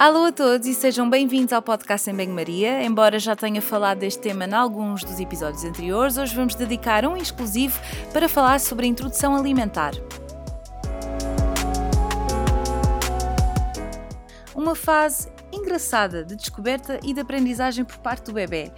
[0.00, 2.82] Alô a todos e sejam bem-vindos ao podcast em Banho-Maria.
[2.82, 7.18] Embora já tenha falado deste tema em alguns dos episódios anteriores, hoje vamos dedicar um
[7.18, 7.78] exclusivo
[8.10, 9.92] para falar sobre a introdução alimentar.
[14.54, 18.72] Uma fase engraçada de descoberta e de aprendizagem por parte do bebê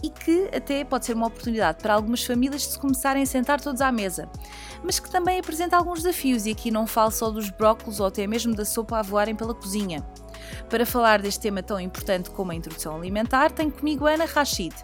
[0.00, 3.60] e que até pode ser uma oportunidade para algumas famílias de se começarem a sentar
[3.60, 4.30] todos à mesa,
[4.84, 8.28] mas que também apresenta alguns desafios e aqui não falo só dos brócolos ou até
[8.28, 10.06] mesmo da sopa a voarem pela cozinha.
[10.68, 14.74] Para falar deste tema tão importante como a introdução alimentar, tenho comigo Ana Rachid.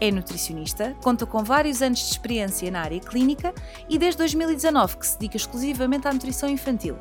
[0.00, 3.54] É nutricionista, conta com vários anos de experiência na área clínica
[3.88, 6.96] e desde 2019 que se dedica exclusivamente à nutrição infantil.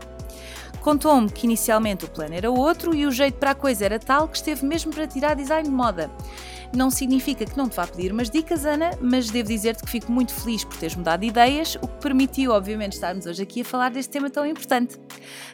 [0.81, 4.27] Contou-me que inicialmente o plano era outro e o jeito para a coisa era tal
[4.27, 6.11] que esteve mesmo para tirar design de moda.
[6.75, 10.11] Não significa que não te vá pedir umas dicas, Ana, mas devo dizer-te que fico
[10.11, 13.65] muito feliz por teres mudado de ideias, o que permitiu, obviamente, estarmos hoje aqui a
[13.65, 14.99] falar deste tema tão importante.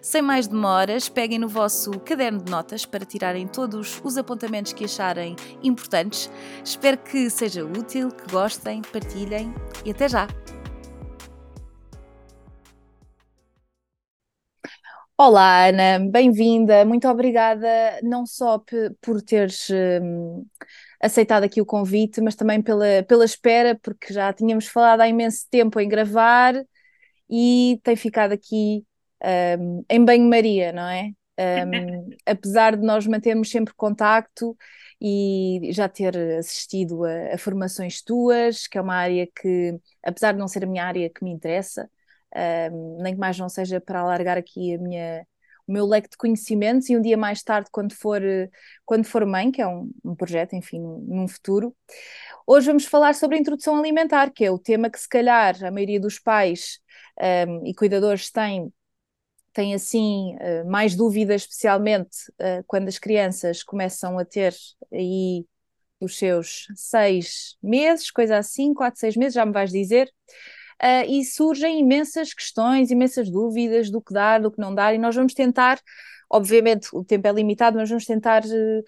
[0.02, 4.86] Sem mais demoras, peguem no vosso caderno de notas para tirarem todos os apontamentos que
[4.86, 6.28] acharem importantes.
[6.66, 9.54] Espero que seja útil, que gostem, partilhem
[9.86, 10.28] e até já!
[15.24, 16.84] Olá, Ana, bem-vinda.
[16.84, 17.68] Muito obrigada
[18.02, 18.58] não só
[19.00, 20.44] por teres um,
[21.02, 25.48] aceitado aqui o convite, mas também pela, pela espera, porque já tínhamos falado há imenso
[25.50, 26.54] tempo em gravar
[27.30, 28.86] e tem ficado aqui
[29.60, 31.12] um, em banho-maria, não é?
[31.40, 34.56] Um, apesar de nós mantermos sempre contacto
[35.00, 40.40] e já ter assistido a, a formações tuas, que é uma área que, apesar de
[40.40, 41.90] não ser a minha área que me interessa,
[42.72, 45.28] um, nem que mais não seja para alargar aqui a minha,
[45.72, 48.22] meu leque de conhecimentos e um dia mais tarde, quando for,
[48.86, 51.76] quando for mãe, que é um, um projeto, enfim, num, futuro.
[52.46, 55.72] Hoje vamos falar sobre a introdução alimentar, que é o tema que se calhar a
[55.72, 56.80] maioria dos pais
[57.48, 58.72] um, e cuidadores têm
[59.54, 64.56] tem assim uh, mais dúvidas, especialmente uh, quando as crianças começam a ter
[64.94, 65.46] aí
[66.00, 70.10] os seus seis meses, coisa assim, quatro, seis meses, já me vais dizer
[70.84, 74.98] uh, e surgem imensas questões, imensas dúvidas do que dar, do que não dar, e
[74.98, 75.80] nós vamos tentar,
[76.30, 78.84] obviamente o tempo é limitado, mas vamos tentar uh,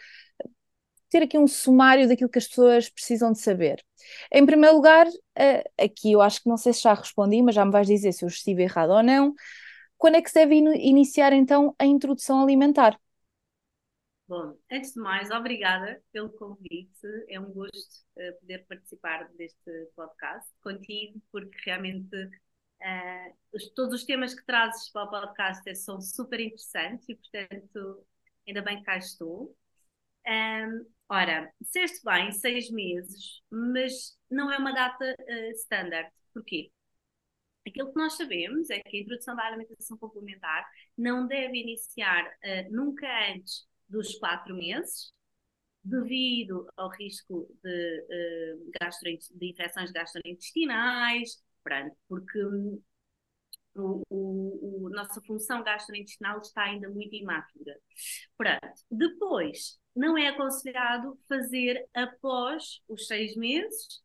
[1.09, 3.83] ter aqui um sumário daquilo que as pessoas precisam de saber.
[4.31, 7.63] Em primeiro lugar, uh, aqui eu acho que não sei se já respondi, mas já
[7.65, 9.33] me vais dizer se eu estive errado ou não.
[9.97, 12.97] Quando é que se deve in iniciar então a introdução alimentar?
[14.27, 17.07] Bom, antes de mais, obrigada pelo convite.
[17.29, 24.05] É um gosto uh, poder participar deste podcast contigo, porque realmente uh, os, todos os
[24.05, 28.05] temas que trazes para o podcast são super interessantes e, portanto,
[28.47, 29.55] ainda bem que cá estou.
[30.25, 36.09] Um, ora, disseste bem, seis meses, mas não é uma data uh, standard.
[36.33, 36.71] Porquê?
[37.67, 40.65] Aquilo que nós sabemos é que a introdução da alimentação complementar
[40.97, 45.13] não deve iniciar uh, nunca antes dos quatro meses,
[45.83, 51.43] devido ao risco de, uh, de infecções gastrointestinais,
[52.07, 52.81] porque um,
[53.75, 57.77] o, o, o, nossa função gastrointestinal está ainda muito imatura.
[58.37, 58.81] Pronto.
[58.89, 64.01] Depois, não é aconselhado fazer após os seis meses,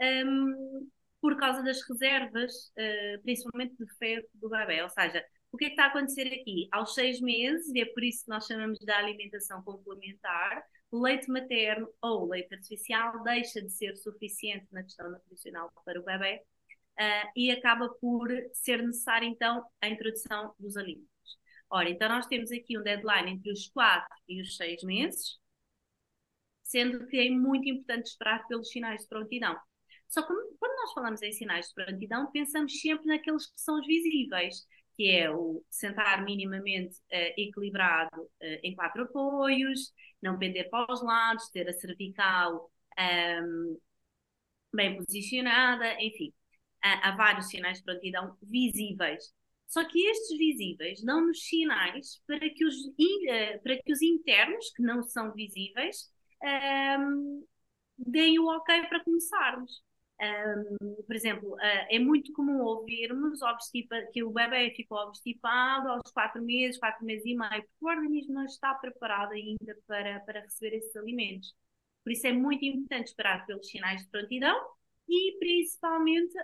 [0.00, 0.88] um,
[1.20, 4.82] por causa das reservas, uh, principalmente de ferro do bebê.
[4.82, 6.68] Ou seja, o que é que está a acontecer aqui?
[6.72, 11.30] Aos seis meses, e é por isso que nós chamamos de alimentação complementar, o leite
[11.30, 16.42] materno ou o leite artificial deixa de ser suficiente na questão nutricional para o bebê
[16.98, 21.10] uh, e acaba por ser necessária então a introdução dos alimentos.
[21.70, 25.38] Ora, então nós temos aqui um deadline entre os 4 e os 6 meses,
[26.64, 29.56] sendo que é muito importante esperar pelos sinais de prontidão.
[30.08, 34.66] Só que quando nós falamos em sinais de prontidão, pensamos sempre naqueles que são visíveis,
[35.00, 41.02] que é o sentar minimamente uh, equilibrado uh, em quatro apoios, não pender para os
[41.02, 43.76] lados, ter a cervical um, ehm,
[44.74, 46.34] bem posicionada, enfim,
[46.82, 49.32] há, há vários sinais de prontidão visíveis.
[49.66, 54.82] Só que estes visíveis dão-nos sinais para que, os, uh, para que os internos, que
[54.82, 56.10] não são visíveis,
[56.42, 57.44] um, ehm,
[57.96, 59.80] deem o ok para começarmos.
[60.20, 63.40] Um, por exemplo, uh, é muito comum ouvirmos
[64.12, 68.34] que o bebê ficou obstipado aos 4 meses, 4 meses e meio, porque o organismo
[68.34, 71.54] não está preparado ainda para, para receber esses alimentos.
[72.04, 74.58] Por isso é muito importante esperar pelos sinais de prontidão
[75.08, 76.34] e principalmente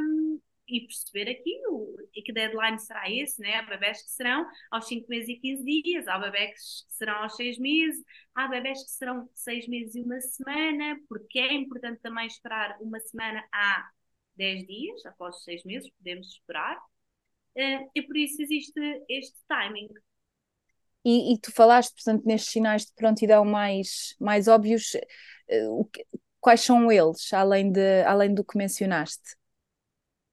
[0.00, 3.56] um, e perceber aqui o, que deadline será esse, né?
[3.56, 7.36] Há bebés que serão aos 5 meses e 15 dias, há bebés que serão aos
[7.36, 8.04] 6 meses,
[8.34, 12.98] há bebés que serão 6 meses e uma semana, porque é importante também esperar uma
[13.00, 13.84] semana a
[14.36, 19.88] 10 dias, após os 6 meses, podemos esperar, uh, e por isso existe este timing.
[21.04, 24.96] E, e, tu falaste, portanto, nestes sinais de prontidão mais, mais óbvios,
[25.92, 26.04] que,
[26.40, 29.36] quais são eles, além, de, além do que mencionaste?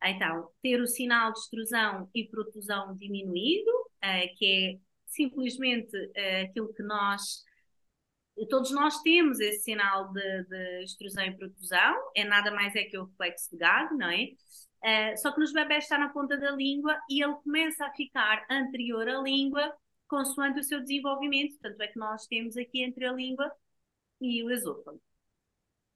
[0.04, 6.74] Então, ter o sinal de extrusão e protusão diminuído, uh, que é simplesmente uh, aquilo
[6.74, 7.44] que nós
[8.50, 12.98] todos nós temos esse sinal de, de, extrusão e protusão, é nada mais é que
[12.98, 14.30] o reflexo de gado, não é?
[14.84, 18.46] Uh, só que nos bebés está na ponta da língua e ele começa a ficar
[18.50, 19.74] anterior à língua
[20.08, 21.58] consoante o seu desenvolvimento.
[21.62, 23.52] Tanto é que nós temos aqui entre a língua
[24.22, 25.02] e o esôfago.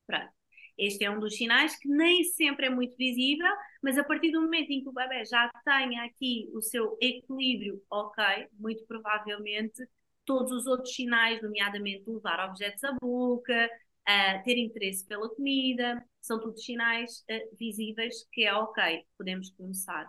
[0.05, 0.36] Pronto.
[0.77, 3.51] Este é um dos sinais que nem sempre é muito visível,
[3.81, 7.81] mas a partir do momento em que o bebê já tenha aqui o seu equilíbrio
[7.89, 8.23] ok,
[8.59, 9.87] muito provavelmente
[10.25, 13.69] todos os outros sinais, nomeadamente levar objetos à boca,
[14.07, 20.05] uh, ter interesse pela comida, são todos sinais uh, visíveis que é ok, podemos começar.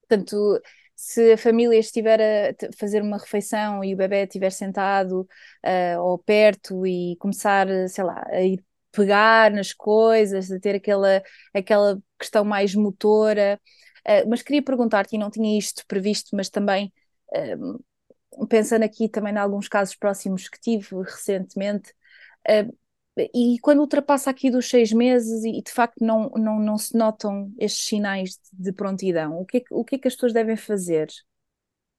[0.00, 0.60] Portanto,
[0.96, 5.20] se a família estiver a fazer uma refeição e o bebê estiver sentado
[5.64, 11.22] uh, ou perto e começar, sei lá, a ir pegar nas coisas, a ter aquela,
[11.54, 13.60] aquela questão mais motora.
[14.00, 16.92] Uh, mas queria perguntar-te, e não tinha isto previsto, mas também
[17.34, 21.92] uh, pensando aqui também em alguns casos próximos que tive recentemente,
[22.48, 22.78] uh,
[23.34, 27.52] e quando ultrapassa aqui dos seis meses e, de facto não, não, não se notam
[27.58, 30.32] estes sinais de, de prontidão, o que, é que, o que é que as pessoas
[30.32, 31.08] devem fazer?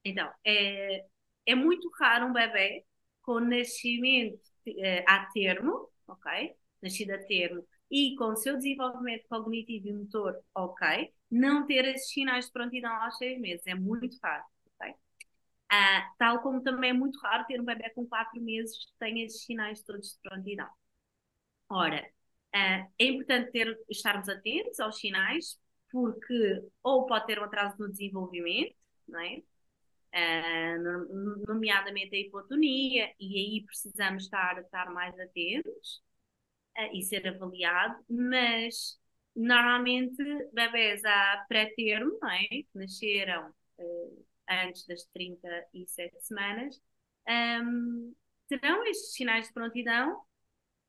[0.03, 1.05] Então, é,
[1.45, 2.83] é muito raro um bebê
[3.21, 6.55] com nascimento uh, a termo, ok?
[6.81, 12.09] Nascido a termo e com o seu desenvolvimento cognitivo e motor ok, não ter esses
[12.09, 13.67] sinais de prontidão aos seis meses.
[13.67, 14.43] É muito raro.
[14.75, 14.91] Okay?
[14.93, 19.25] Uh, tal como também é muito raro ter um bebê com quatro meses que tenha
[19.25, 20.69] esses sinais todos de prontidão.
[21.69, 22.01] Ora,
[22.55, 25.59] uh, é importante ter, estarmos atentos aos sinais,
[25.91, 28.75] porque ou pode ter um atraso no desenvolvimento,
[29.07, 29.43] não é?
[30.13, 36.01] Uh, nomeadamente a hipotonia, e aí precisamos estar, estar mais atentos
[36.93, 38.99] e ser avaliado, mas
[39.35, 40.23] normalmente
[40.53, 42.47] bebés a pré-termo, não é?
[42.47, 46.81] que nasceram uh, antes das 37 semanas,
[47.63, 48.13] um,
[48.47, 50.21] terão estes sinais de prontidão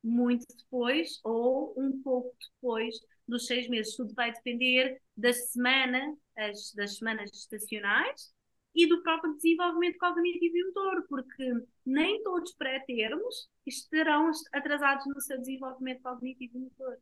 [0.03, 2.97] muito depois ou um pouco depois
[3.27, 3.95] dos seis meses.
[3.97, 8.33] Tudo vai depender da semana, as, das semanas estacionais
[8.75, 11.53] e do próprio desenvolvimento cognitivo e motor, porque
[11.85, 16.99] nem todos pré-termos estarão atrasados no seu desenvolvimento cognitivo e motor.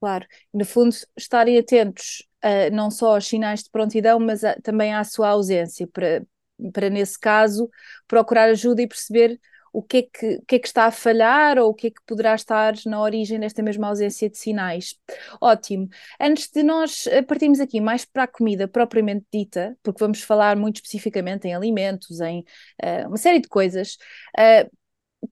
[0.00, 4.94] Claro, no fundo, estarem atentos uh, não só aos sinais de prontidão, mas a, também
[4.94, 6.24] à sua ausência, para,
[6.72, 7.70] para nesse caso
[8.06, 9.40] procurar ajuda e perceber
[9.74, 11.90] o que, é que, o que é que está a falhar ou o que é
[11.90, 14.94] que poderá estar na origem desta mesma ausência de sinais.
[15.40, 15.88] Ótimo.
[16.20, 20.56] Antes de nós eh, partirmos aqui mais para a comida propriamente dita, porque vamos falar
[20.56, 22.44] muito especificamente em alimentos, em
[22.82, 23.96] uh, uma série de coisas.
[24.38, 24.70] Uh,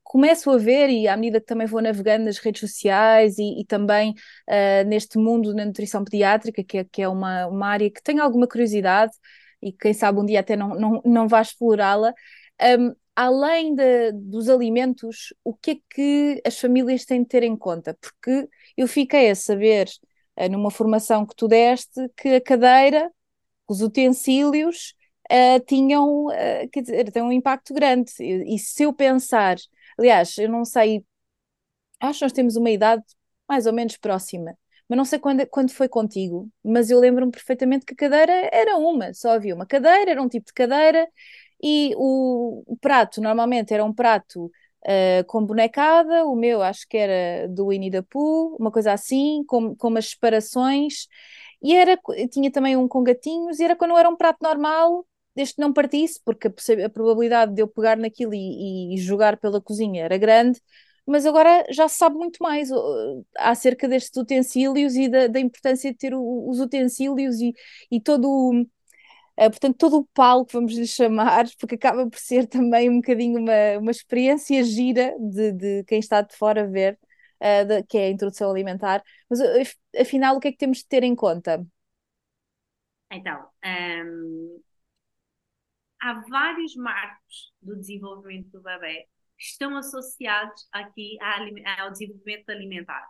[0.03, 3.65] começo a ver, e à medida que também vou navegando nas redes sociais e, e
[3.65, 4.11] também
[4.49, 8.23] uh, neste mundo da nutrição pediátrica, que é, que é uma, uma área que tenho
[8.23, 9.13] alguma curiosidade
[9.63, 12.13] e quem sabe um dia até não, não, não vá explorá-la,
[12.61, 17.57] um, além de, dos alimentos, o que é que as famílias têm de ter em
[17.57, 17.97] conta?
[18.01, 19.89] Porque eu fiquei a saber,
[20.39, 23.11] uh, numa formação que tu deste, que a cadeira,
[23.69, 24.95] os utensílios,
[25.31, 28.13] uh, tinham, uh, quer dizer, têm um impacto grande.
[28.21, 29.57] E, e, se eu pensar,
[29.99, 31.05] aliás, eu não sei,
[32.01, 33.03] acho que nós temos uma idade
[33.49, 34.57] mais ou menos próxima.
[34.89, 38.77] Mas não sei quando, quando foi contigo, mas eu lembro-me perfeitamente que a cadeira era
[38.77, 41.09] uma, só havia uma cadeira, era um tipo de cadeira,
[41.63, 46.97] e o, o prato, normalmente, era um prato uh, com bonecada, o meu acho que
[46.97, 51.07] era do Winnie the Pooh, uma coisa assim, com, com umas separações.
[51.63, 51.99] E era,
[52.31, 55.73] tinha também um com gatinhos, e era quando era um prato normal, desde que não
[55.73, 60.19] partisse, porque a, a probabilidade de eu pegar naquilo e, e, jogar pela cozinha era
[60.19, 60.61] grande,
[61.07, 65.91] mas agora já se sabe muito mais uh, acerca destes utensílios e da, da importância
[65.93, 67.53] de ter o, os utensílios e,
[67.91, 68.67] e todo o
[69.39, 73.41] Uh, portanto, todo o palco, vamos lhe chamar, porque acaba por ser também um bocadinho
[73.41, 76.99] uma, uma experiência gira de, de quem está de fora ver,
[77.41, 79.03] uh, de, que é a introdução alimentar.
[79.29, 79.41] Mas
[79.99, 81.67] afinal, o que é que temos de ter em conta?
[83.11, 83.47] Então,
[86.01, 89.07] há vários marcos do desenvolvimento do bebê
[89.39, 91.19] que estão associados aqui
[91.79, 93.07] ao desenvolvimento alimentar.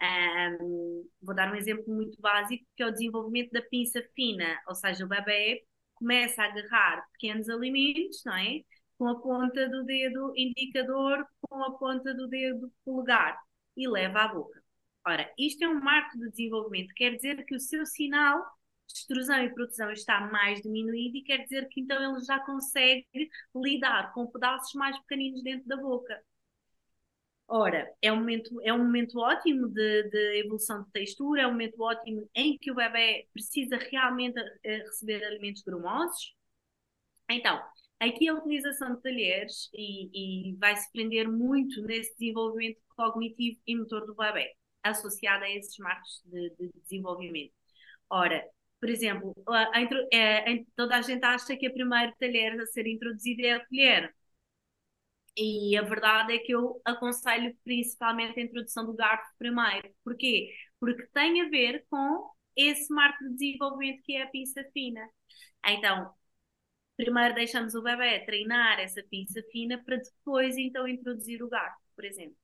[0.00, 4.74] Um, vou dar um exemplo muito básico, que é o desenvolvimento da pinça fina, ou
[4.74, 8.60] seja, o bebê começa a agarrar pequenos alimentos, não é?
[8.98, 13.38] Com a ponta do dedo indicador, com a ponta do dedo polegar
[13.76, 14.62] e leva à boca.
[15.06, 18.42] Ora, isto é um marco de desenvolvimento, quer dizer que o seu sinal
[18.88, 23.06] extrusão e produção está mais diminuída e quer dizer que então ele já consegue
[23.54, 26.22] lidar com pedaços mais pequeninos dentro da boca.
[27.48, 31.52] Ora, é um momento, é um momento ótimo de, de evolução de textura, é um
[31.52, 36.34] momento ótimo em que o bebê precisa realmente eh, receber alimentos grumosos.
[37.30, 37.62] Então,
[38.00, 43.76] aqui a utilização de talheres e, e vai se prender muito nesse desenvolvimento cognitivo e
[43.76, 47.52] motor do bebê, associado a esses marcos de, de desenvolvimento.
[48.10, 48.44] Ora,
[48.80, 52.86] por exemplo, a, a, é, toda a gente acha que a primeira talher a ser
[52.88, 54.15] introduzida é a colher.
[55.36, 59.94] E a verdade é que eu aconselho principalmente a introdução do garfo primeiro.
[60.02, 60.50] Porquê?
[60.80, 65.06] Porque tem a ver com esse marco de desenvolvimento que é a pinça fina.
[65.66, 66.10] Então,
[66.96, 72.04] primeiro deixamos o bebê treinar essa pinça fina para depois então introduzir o garfo, por
[72.04, 72.36] exemplo.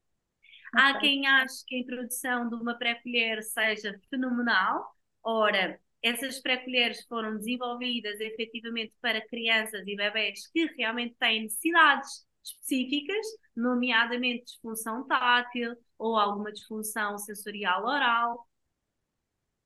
[0.74, 0.84] Okay.
[0.84, 4.94] Há quem ache que a introdução de uma pré-colher seja fenomenal.
[5.22, 13.26] Ora, essas pré-colheres foram desenvolvidas efetivamente para crianças e bebés que realmente têm necessidades específicas,
[13.54, 18.48] nomeadamente disfunção tátil ou alguma disfunção sensorial oral,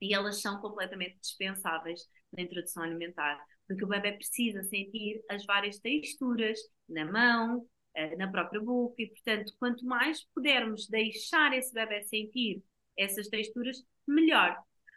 [0.00, 2.00] e elas são completamente dispensáveis
[2.32, 8.30] na introdução alimentar, porque o bebê precisa sentir as várias texturas na mão, eh, na
[8.30, 12.62] própria boca, e portanto, quanto mais pudermos deixar esse bebê sentir
[12.96, 14.56] essas texturas, melhor.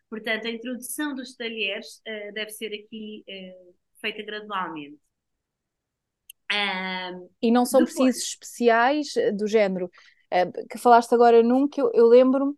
[0.09, 4.97] Portanto, a introdução dos talheres uh, deve ser aqui uh, feita gradualmente.
[6.51, 7.95] Um, e não são depois...
[7.95, 9.89] precisos especiais eh, do género.
[10.31, 12.53] Uh, que falaste agora num que eu, eu lembro-me,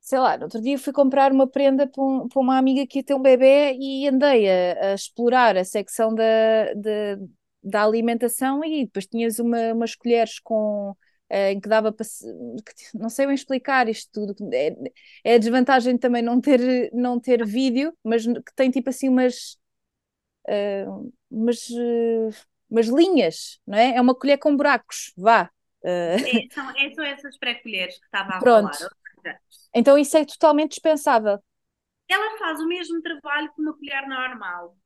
[0.00, 2.98] sei lá, no outro dia fui comprar uma prenda para, um, para uma amiga que
[2.98, 7.16] ia ter um bebê e andei a, a explorar a secção da, da,
[7.62, 10.94] da, alimentação e depois tinhas uma, umas colheres com
[11.30, 12.06] em que dava para
[12.94, 14.76] não sei bem explicar isto tudo é,
[15.24, 19.56] é a desvantagem também não ter não ter vídeo mas que tem tipo assim umas
[20.48, 23.96] uh, umas uh, umas linhas, não é?
[23.96, 25.50] É uma colher com buracos, vá.
[25.84, 25.86] Uh...
[25.86, 28.76] É, são, é, são essas pré-colheres que estava a Pronto.
[28.76, 29.38] falar.
[29.74, 31.38] Então isso é totalmente dispensável.
[32.08, 34.76] Ela faz o mesmo trabalho que uma colher normal.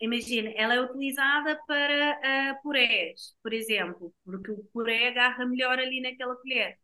[0.00, 2.20] Imagina, ela é utilizada para
[2.56, 6.78] uh, purés, por exemplo, porque o puré agarra melhor ali naquela colher.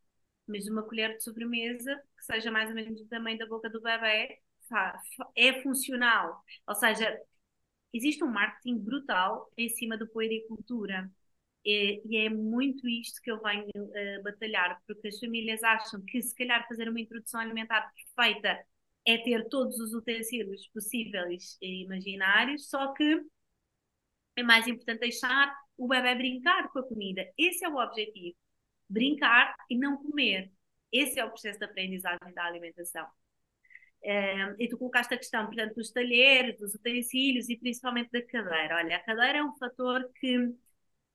[0.46, 3.80] Mas uma colher de sobremesa, que seja mais ou menos do tamanho da boca do
[3.80, 4.40] bebê,
[5.36, 6.42] é funcional.
[6.66, 7.16] Ou seja,
[7.94, 11.10] existe um marketing brutal em cima da puericultura.
[11.64, 16.20] E, e é muito isto que eu venho uh, batalhar, porque as famílias acham que
[16.22, 18.64] se calhar fazer uma introdução alimentar perfeita
[19.06, 23.20] é ter todos os utensílios possíveis e imaginários, só que
[24.36, 27.30] é mais importante deixar o bebê brincar com a comida.
[27.38, 28.36] Esse é o objetivo.
[28.88, 30.50] Brincar e não comer.
[30.92, 33.06] Esse é o processo de aprendizagem da alimentação.
[34.04, 38.76] Uh, e tu colocaste a questão, portanto, dos talheres, dos utensílios e principalmente da cadeira.
[38.76, 40.54] Olha, a cadeira é um fator que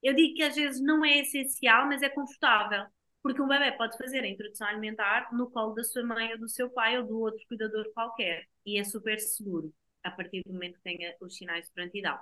[0.02, 2.86] eu digo que às vezes não é essencial, mas é confortável.
[3.22, 6.48] Porque um bebê pode fazer a introdução alimentar no colo da sua mãe ou do
[6.50, 8.48] seu pai ou do outro cuidador qualquer.
[8.66, 12.18] E é super seguro, a partir do momento que tenha os sinais de prontidão.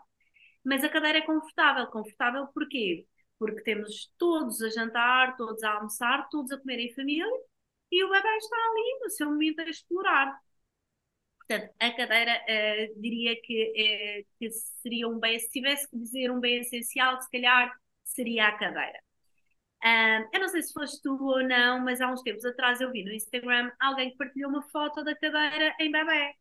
[0.64, 1.88] Mas a cadeira é confortável.
[1.88, 3.06] Confortável porquê?
[3.40, 7.26] Porque temos todos a jantar, todos a almoçar, todos a comer em família
[7.92, 10.47] e o bebê está ali no seu momento a explorar.
[11.48, 16.30] Portanto, a cadeira uh, diria que, uh, que, seria um bem, se tivesse que dizer
[16.30, 17.74] um bem essencial, se calhar
[18.04, 19.00] seria a cadeira.
[19.84, 22.92] Uh, eu não sei se foste tu ou não, mas há uns tempos atrás eu
[22.92, 26.34] vi no Instagram alguém que partilhou uma foto da cadeira em bebê.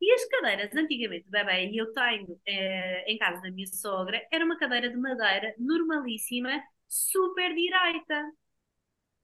[0.00, 4.24] E as cadeiras, antigamente, de bebê, e eu tenho eh, em casa da minha sogra,
[4.30, 8.32] era uma cadeira de madeira normalíssima, super direita.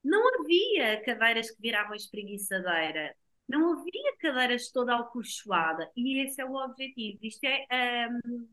[0.02, 3.16] Não havia cadeiras que viravam espreguiçadeira
[3.48, 7.18] não havia cadeiras toda alcochoada e esse é o objetivo.
[7.22, 8.48] Isto é um,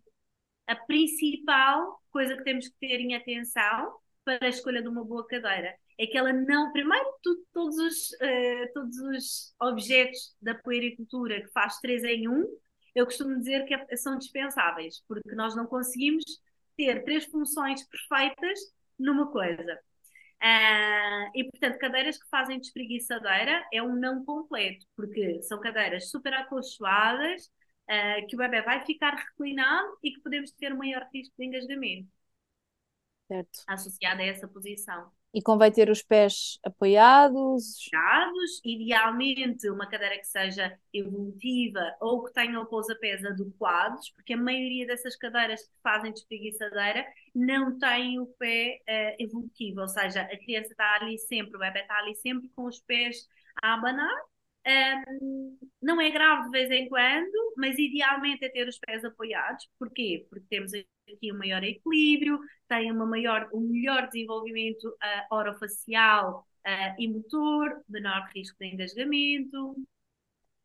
[0.68, 5.26] a principal coisa que temos que ter em atenção para a escolha de uma boa
[5.26, 5.76] cadeira.
[5.98, 11.52] É que ela não, primeiro, tudo, todos, os, uh, todos os objetos da puericultura que
[11.52, 12.46] faz três em um,
[12.96, 16.24] eu costumo dizer que é, são dispensáveis, porque nós não conseguimos
[16.76, 18.60] ter três funções perfeitas
[18.98, 19.80] numa coisa.
[20.42, 26.10] Uh, e, portanto, cadeiras que fazem de espreguiçadeira é um não completo, porque são cadeiras
[26.10, 27.46] super acolchoadas,
[27.90, 31.46] uh, que o bebê vai ficar reclinado e que podemos ter um maior risco de
[31.46, 32.10] engasgamento.
[33.28, 33.60] Certo.
[33.68, 35.12] Associado a essa posição.
[35.34, 37.88] E convém ter os pés apoiados?
[37.94, 44.38] Apoiados, idealmente uma cadeira que seja evolutiva ou que tenha o pousapés adequados, porque a
[44.38, 50.22] maioria dessas cadeiras que fazem de espreguiçadeira não têm o pé uh, evolutivo, ou seja,
[50.22, 53.26] a criança está ali sempre, o bebê está ali sempre com os pés
[53.64, 54.32] a abanar
[54.68, 59.68] Um, não é grave de vez em quando, mas idealmente é ter os pés apoiados.
[59.80, 60.28] Porquê?
[60.30, 60.72] Porque temos
[61.14, 67.82] aqui um maior equilíbrio, tem uma maior, um melhor desenvolvimento uh, orofacial uh, e motor,
[67.90, 69.76] menor risco de engasgamento.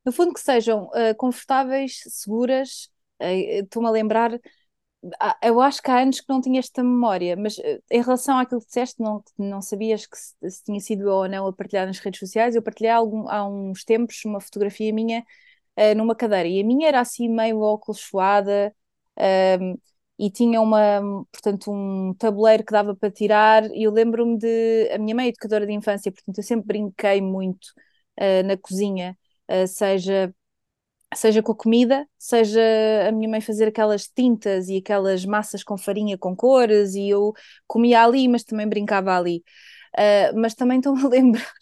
[0.04, 2.90] No fundo, que sejam uh, confortáveis, seguras.
[3.18, 4.38] Estou-me a lembrar
[5.42, 7.58] eu acho que há anos que não tinha esta memória, mas
[7.90, 11.46] em relação àquilo que disseste, não, não sabias que se, se tinha sido ou não
[11.46, 12.54] a partilhar nas redes sociais.
[12.54, 15.24] Eu partilhei algum, há uns tempos uma fotografia minha
[15.96, 18.74] numa cadeira e a minha era assim meio óculos suada
[20.18, 21.00] e tinha uma,
[21.32, 23.64] portanto, um tabuleiro que dava para tirar.
[23.72, 24.90] E eu lembro-me de.
[24.92, 27.66] A minha mãe é educadora de infância, portanto, eu sempre brinquei muito
[28.20, 29.16] uh, na cozinha,
[29.50, 30.34] uh, seja
[31.14, 32.60] seja com a comida, seja
[33.08, 37.32] a minha mãe fazer aquelas tintas e aquelas massas com farinha com cores, e eu
[37.66, 39.42] comia ali, mas também brincava ali.
[39.98, 41.52] Uh, mas também estou-me a lembrar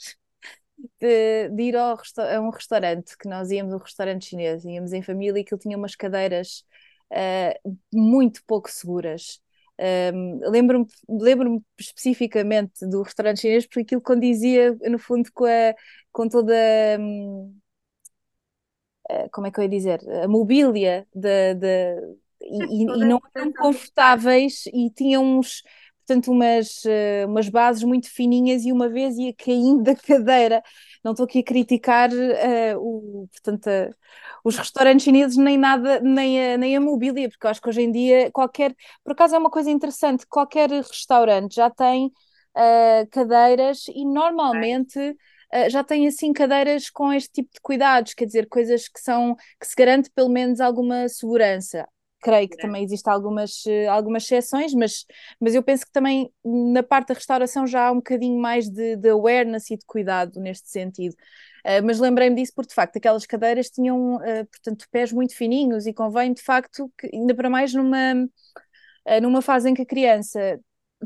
[1.01, 4.93] de, de ir ao a um restaurante, que nós íamos a um restaurante chinês, íamos
[4.93, 6.65] em família e que ele tinha umas cadeiras
[7.13, 9.41] uh, muito pouco seguras.
[10.15, 15.75] Um, lembro-me lembro especificamente do restaurante chinês porque aquilo condizia no fundo com, a,
[16.13, 16.55] com toda
[17.01, 17.53] um,
[19.11, 23.53] eh, como é que eu ia dizer, a mobília de, de e, e, não eram
[23.53, 25.63] confortáveis e tinham uns,
[26.07, 30.63] portanto, umas, eh, umas bases muito fininhas e uma vez ia caindo da cadeira.
[31.03, 33.95] Não estou aqui a criticar uh, o, portanto, uh,
[34.45, 37.83] os restaurantes chineses nem nada, nem a, nem a mobília, porque eu acho que hoje
[37.83, 43.87] em dia qualquer, por acaso é uma coisa interessante, qualquer restaurante já tem uh, cadeiras
[43.89, 45.17] e normalmente
[45.71, 49.65] já tem assim cadeiras com este tipo de cuidados, quer dizer, coisas que são que
[49.65, 51.87] se garante pelo menos alguma segurança.
[52.25, 55.05] Creio que também existem algumas, uh, algumas exceções, mas,
[55.39, 58.97] mas eu penso que também na parte da restauração já há um bocadinho mais de,
[58.97, 61.15] de awareness e de cuidado neste sentido.
[61.67, 65.87] Uh, mas lembrei-me disso porque, de facto, aquelas cadeiras tinham, uh, portanto, pés muito fininhos
[65.87, 68.15] e convém, de facto, que, ainda para mais numa,
[69.21, 70.59] numa fase em que a criança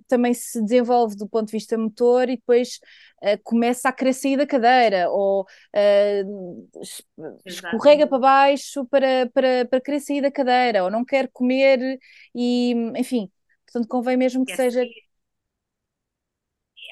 [0.07, 2.79] também se desenvolve do ponto de vista motor e depois
[3.23, 6.69] uh, começa a querer sair da cadeira ou uh,
[7.45, 11.99] escorrega para baixo para, para, para querer sair da cadeira ou não quer comer
[12.35, 13.31] e enfim,
[13.67, 14.85] portanto convém mesmo que seja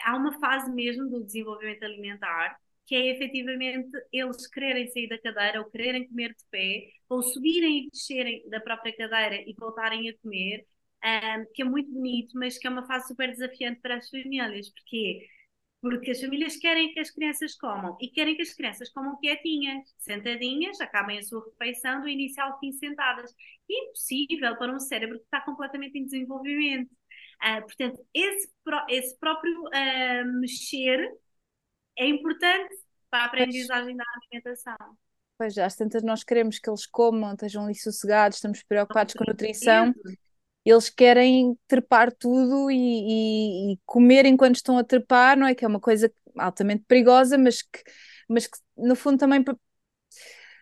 [0.04, 5.60] há uma fase mesmo do desenvolvimento alimentar que é efetivamente eles quererem sair da cadeira
[5.60, 10.16] ou quererem comer de pé ou subirem e descerem da própria cadeira e voltarem a
[10.18, 10.64] comer
[11.04, 14.70] um, que é muito bonito, mas que é uma fase super desafiante para as famílias.
[14.70, 15.26] Porquê?
[15.80, 19.94] Porque as famílias querem que as crianças comam e querem que as crianças comam quietinhas,
[19.98, 23.32] sentadinhas, acabem a sua refeição do início ao fim sentadas.
[23.68, 26.90] Impossível para um cérebro que está completamente em desenvolvimento.
[27.42, 28.50] Uh, portanto, esse,
[28.88, 31.12] esse próprio uh, mexer
[31.96, 32.74] é importante
[33.10, 34.76] para a aprendizagem da alimentação.
[35.38, 39.22] Pois, já, às tantas nós queremos que eles comam, estejam ali sossegados, estamos preocupados com
[39.24, 39.94] a nutrição
[40.70, 45.54] eles querem trepar tudo e, e, e, comer enquanto estão a trepar, não é?
[45.54, 47.82] Que é uma coisa altamente perigosa, mas que,
[48.28, 49.42] mas que no fundo também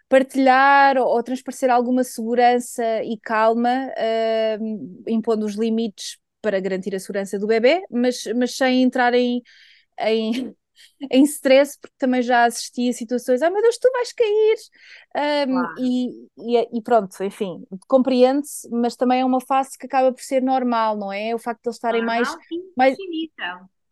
[0.09, 7.01] partilhar ou, ou transparecer alguma segurança e calma, uh, impondo os limites para garantir a
[7.01, 9.43] segurança do bebê, mas, mas sem entrar em,
[9.99, 10.55] em
[11.11, 15.63] em stress, porque também já assisti a situações, ah meu Deus, tu vais cair, um,
[15.79, 16.09] e,
[16.39, 20.97] e, e, pronto, enfim, compreende-se, mas também é uma fase que acaba por ser normal,
[20.97, 21.35] não é?
[21.35, 22.29] O facto de eles estarem mais,
[22.77, 22.97] mais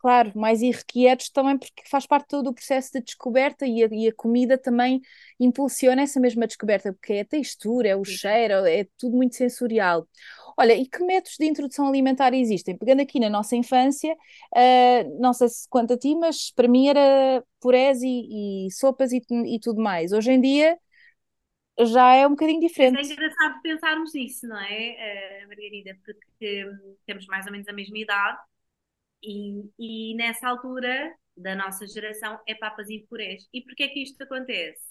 [0.03, 4.09] claro, mais irrequietos também, porque faz parte todo o processo de descoberta e a, e
[4.09, 5.01] a, comida também
[5.39, 10.05] impulsiona essa mesma descoberta, porque é a textura, é o cheiro, é tudo muito sensorial.
[10.57, 12.77] Olha, e que métodos de introdução alimentar existem?
[12.77, 16.89] Pegando aqui na nossa infância, uh, não sei se quanto a ti, mas para mim
[16.89, 20.11] era purés e, e sopas e, e, tudo mais.
[20.11, 20.77] Hoje em dia
[21.79, 23.09] já é um bocadinho diferente.
[23.09, 25.97] É engraçado pensarmos nisso, não é, uh, Margarida?
[26.03, 26.65] Porque
[27.05, 28.37] temos mais ou menos a mesma idade
[29.23, 33.47] e, e nessa altura da nossa geração é papas e purés.
[33.53, 34.81] E porquê é que isto acontece?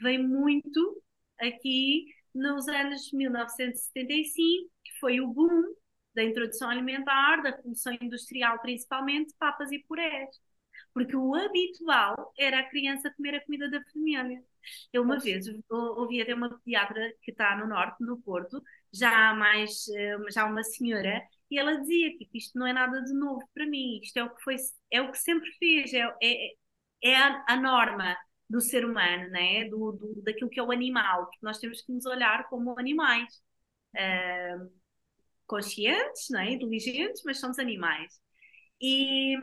[0.00, 1.02] Vem muito
[1.40, 5.74] aqui nos anos 1975, que foi o boom
[6.14, 10.30] da introdução alimentar, da revolução industrial principalmente, papas e purés.
[10.92, 14.42] Porque o habitual era a criança comer a comida da família.
[14.92, 19.88] Eu uma vez ouvi até uma pediatra que está no norte, no Porto, já mais,
[19.88, 21.20] eh, já uma senhora,
[21.52, 24.34] e ela dizia tipo, isto não é nada de novo para mim, isto é o
[24.34, 24.56] que foi,
[24.90, 26.52] é o que sempre fez, é, é,
[27.02, 28.16] é a, a norma
[28.48, 29.68] do ser humano, né?
[29.68, 33.28] do, do, daquilo que é o animal, nós temos que nos olhar como animais,
[33.96, 34.72] uh,
[35.46, 36.52] conscientes, né?
[36.52, 38.18] inteligentes, mas somos animais.
[38.80, 39.36] E,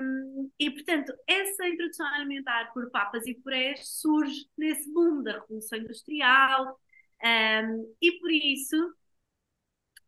[0.60, 6.80] e, portanto, essa introdução alimentar por papas e purés surge nesse boom da Revolução Industrial,
[7.24, 8.96] um, e por isso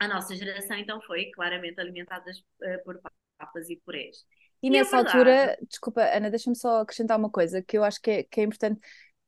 [0.01, 2.99] a nossa geração então foi claramente alimentada uh, por
[3.37, 4.17] papas e purés.
[4.61, 8.01] E, e é nessa altura, desculpa, Ana, deixa-me só acrescentar uma coisa que eu acho
[8.01, 8.79] que é, que é importante.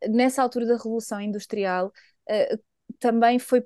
[0.10, 2.64] Nessa altura da Revolução Industrial, uh,
[3.00, 3.64] também foi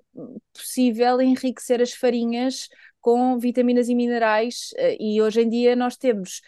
[0.54, 2.67] possível enriquecer as farinhas
[3.00, 6.41] com vitaminas e minerais, uh, e hoje em dia nós temos.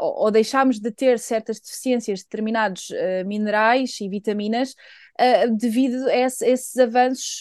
[0.00, 2.88] Ou, ou deixámos de ter certas deficiências de determinados
[3.26, 4.74] minerais e vitaminas
[5.58, 7.40] devido a esse, esses avanços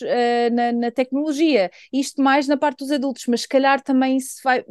[0.53, 1.69] na, na, tecnologia.
[1.91, 4.63] Isto mais na parte dos adultos, mas se calhar também se vai,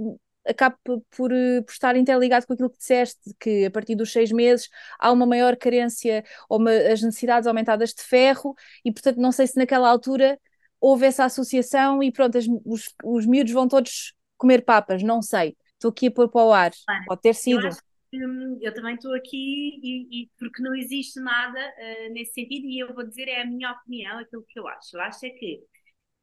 [0.47, 1.33] acaba por, por,
[1.69, 5.57] estar interligado com aquilo que disseste, que a partir dos seis meses há uma maior
[5.57, 10.39] carência ou uma, as necessidades aumentadas de ferro, e portanto não sei se naquela altura
[10.81, 15.57] houve essa associação e pronto, as, os, os miúdos vão todos comer papas, não sei.
[15.73, 16.73] Estou aqui a pôr para o ar,
[17.07, 17.67] pode ter sido.
[17.67, 17.73] Eu,
[18.15, 22.79] hum, eu também estou aqui e, e, porque não existe nada uh, nesse sentido e
[22.79, 24.97] eu vou dizer é a minha opinião, aquilo que eu acho.
[24.97, 25.63] Eu acho é que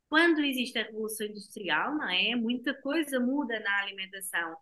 [0.10, 2.36] quando existe a Revolução Industrial, não é?
[2.36, 4.58] Muita coisa muda na alimentação.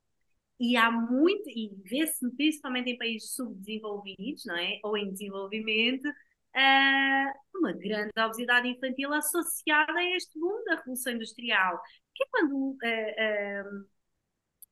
[0.60, 4.80] E há muito, e vê-se principalmente em países subdesenvolvidos, não é?
[4.84, 11.80] Ou em desenvolvimento, uh, uma grande obesidade infantil associada a este boom da Revolução Industrial.
[12.14, 13.88] Que é quando uh,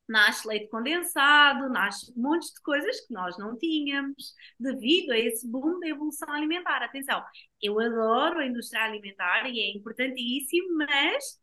[0.08, 5.48] nasce leite condensado, nasce um monte de coisas que nós não tínhamos devido a esse
[5.48, 6.82] boom da evolução alimentar.
[6.84, 7.24] Atenção,
[7.62, 11.40] eu adoro a indústria alimentar e é importantíssimo, mas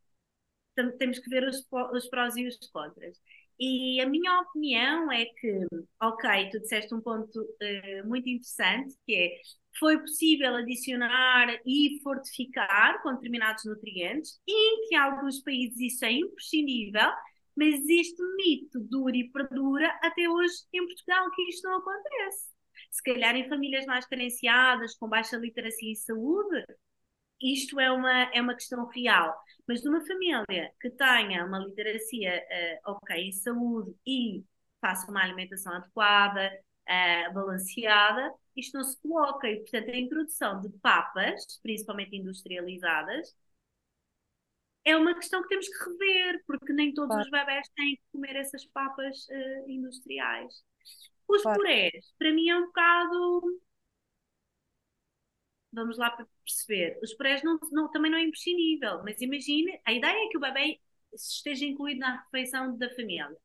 [0.98, 3.16] temos que ver os, os prós e os contras.
[3.58, 5.66] E a minha opinião é que,
[6.02, 9.30] ok, tu disseste um ponto uh, muito interessante, que é
[9.78, 16.12] foi possível adicionar e fortificar com determinados nutrientes, e em que alguns países isso é
[16.12, 17.10] imprescindível,
[17.56, 22.52] mas este mito dura e perdura até hoje em Portugal que isto não acontece.
[22.90, 26.64] Se calhar em famílias mais carenciadas, com baixa literacia e saúde,
[27.40, 29.34] isto é uma, é uma questão real.
[29.66, 32.42] Mas numa família que tenha uma literacia
[32.86, 34.44] uh, ok em saúde e
[34.80, 36.50] faça uma alimentação adequada,
[36.88, 39.48] uh, balanceada, isto não se coloca.
[39.48, 43.34] E, portanto, a introdução de papas, principalmente industrializadas,
[44.84, 47.24] é uma questão que temos que rever, porque nem todos claro.
[47.24, 50.62] os bebés têm que comer essas papas uh, industriais.
[51.26, 51.58] Os claro.
[51.58, 53.60] purés, para mim é um bocado.
[55.72, 56.98] Vamos lá para perceber.
[57.02, 60.40] Os purés não, não, também não é imprescindível, mas imagine, a ideia é que o
[60.40, 60.78] bebê
[61.12, 63.36] esteja incluído na refeição da família.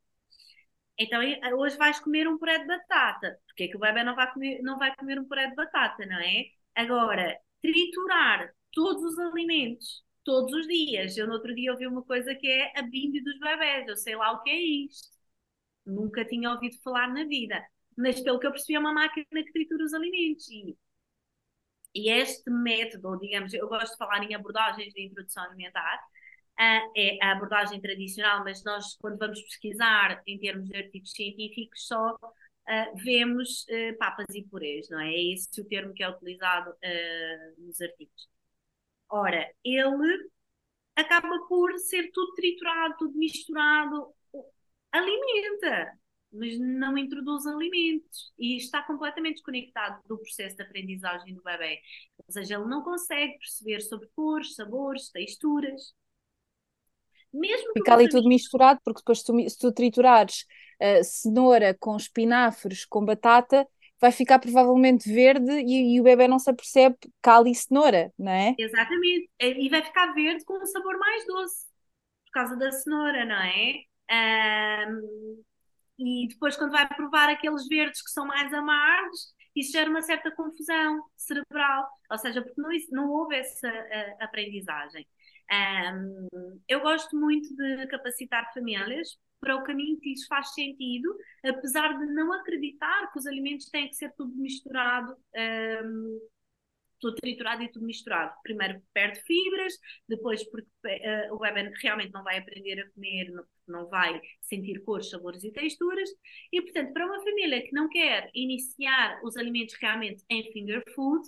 [0.97, 1.21] Então
[1.57, 3.39] hoje vais comer um puré de batata.
[3.47, 6.05] Porque é que o bebê não vai comer, não vai comer um puré de batata,
[6.05, 6.45] não é?
[6.75, 11.17] Agora, triturar todos os alimentos todos os dias.
[11.17, 13.87] Eu no outro dia ouvi uma coisa que é a bimbi dos bebés.
[13.87, 15.09] Eu sei lá o que é isto.
[15.85, 17.59] Nunca tinha ouvido falar na vida.
[17.97, 20.47] Mas pelo que eu percebi é uma máquina que tritura os alimentos.
[20.49, 20.77] E,
[21.95, 27.17] e este método, digamos, eu gosto de falar em abordagens de introdução alimentar, uh, é
[27.23, 32.15] a abordagem tradicional, mas nós quando vamos pesquisar em termos de artigos científicos só
[32.69, 35.11] Uh, vemos uh, papas e purês, não é?
[35.11, 38.29] É esse o termo que é utilizado uh, nos artigos.
[39.09, 40.29] Ora, ele
[40.95, 44.13] acaba por ser tudo triturado, tudo misturado,
[44.91, 45.97] alimenta,
[46.31, 51.79] mas não introduz alimentos e está completamente desconectado do processo de aprendizagem do bebê.
[52.27, 55.93] Ou seja, ele não consegue perceber sobre cores, sabores, texturas.
[57.33, 60.45] Mesmo Fica ali tudo misturado, porque depois se tu, se tu triturares
[60.81, 63.67] uh, cenoura com espinafres, com batata,
[63.99, 68.11] vai ficar provavelmente verde e, e, o bebê não se apercebe que há ali cenoura,
[68.17, 68.55] não é?
[68.57, 71.65] Exatamente, e vai ficar verde com um sabor mais doce,
[72.25, 73.73] por causa da cenoura, não é?
[74.89, 75.43] Um,
[75.99, 80.31] e depois quando vai provar aqueles verdes que são mais amargos, isso gera uma certa
[80.31, 83.69] confusão cerebral, ou seja, porque não, não houve essa
[84.21, 85.05] aprendizagem.
[85.51, 86.27] Um,
[86.67, 92.05] eu gosto muito de capacitar famílias para o caminho que lhes faz sentido, apesar de
[92.13, 95.15] não acreditar que os alimentos têm que ser tudo misturado,
[95.83, 96.19] um,
[96.99, 98.33] tudo triturado e tudo misturado.
[98.43, 99.73] Primeiro perde fibras,
[100.07, 104.83] depois porque uh, o bebê realmente não vai aprender a comer, não, não vai sentir
[104.83, 106.09] cores, sabores e texturas.
[106.51, 111.27] E, portanto, para uma família que não quer iniciar os alimentos realmente em finger food,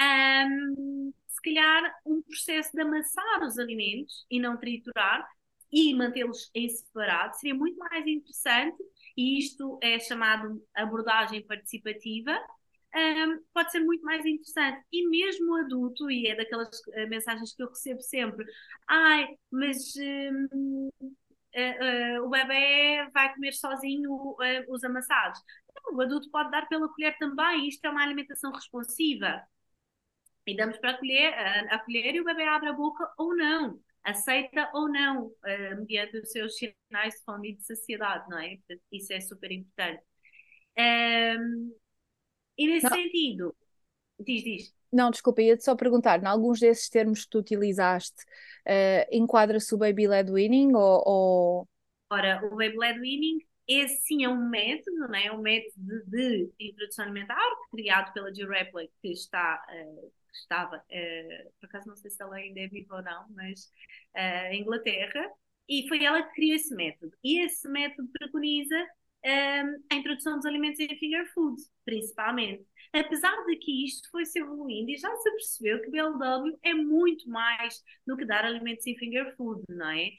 [0.00, 5.26] um, se calhar um processo de amassar os alimentos e não triturar
[5.72, 8.76] e mantê-los em separado seria muito mais interessante,
[9.16, 12.38] e isto é chamado abordagem participativa,
[12.94, 14.84] um, pode ser muito mais interessante.
[14.92, 18.44] E mesmo adulto, e é daquelas uh, mensagens que eu recebo sempre,
[18.86, 24.36] ai, mas um, uh, uh, o bebê vai comer sozinho uh,
[24.68, 25.40] os amassados.
[25.74, 29.42] Não, o adulto pode dar pela colher também, isto é uma alimentação responsiva.
[30.46, 31.32] E damos para a colher,
[31.70, 35.32] a colher e o bebê abre a boca ou não, aceita ou não,
[35.78, 38.58] mediante os seus sinais de fome e de saciedade, não é?
[38.90, 40.02] Isso é super importante.
[40.78, 41.74] Um,
[42.56, 42.96] e nesse não.
[42.96, 43.56] sentido,
[44.18, 44.74] diz, diz.
[44.92, 48.22] Não, desculpa, ia-te só perguntar, em alguns desses termos que tu utilizaste,
[48.66, 51.68] uh, enquadra-se o Baby Led Winning ou, ou...
[52.10, 55.26] Ora, o Baby Led Winning, esse sim é um método, não é?
[55.26, 57.38] é um método de, de introdução alimentar
[57.70, 62.36] criado pela Jill Rapley, que está, uh, estava, uh, por acaso não sei se ela
[62.36, 63.70] ainda é viva ou não, mas
[64.50, 65.26] em Inglaterra,
[65.68, 67.12] e foi ela que criou esse método.
[67.24, 68.76] E esse método preconiza
[69.90, 72.66] a introdução dos alimentos em finger food, principalmente.
[72.94, 77.28] Apesar de que isto foi se evoluindo e já se percebeu que BLW é muito
[77.28, 80.10] mais do que dar alimentos em finger food, não é?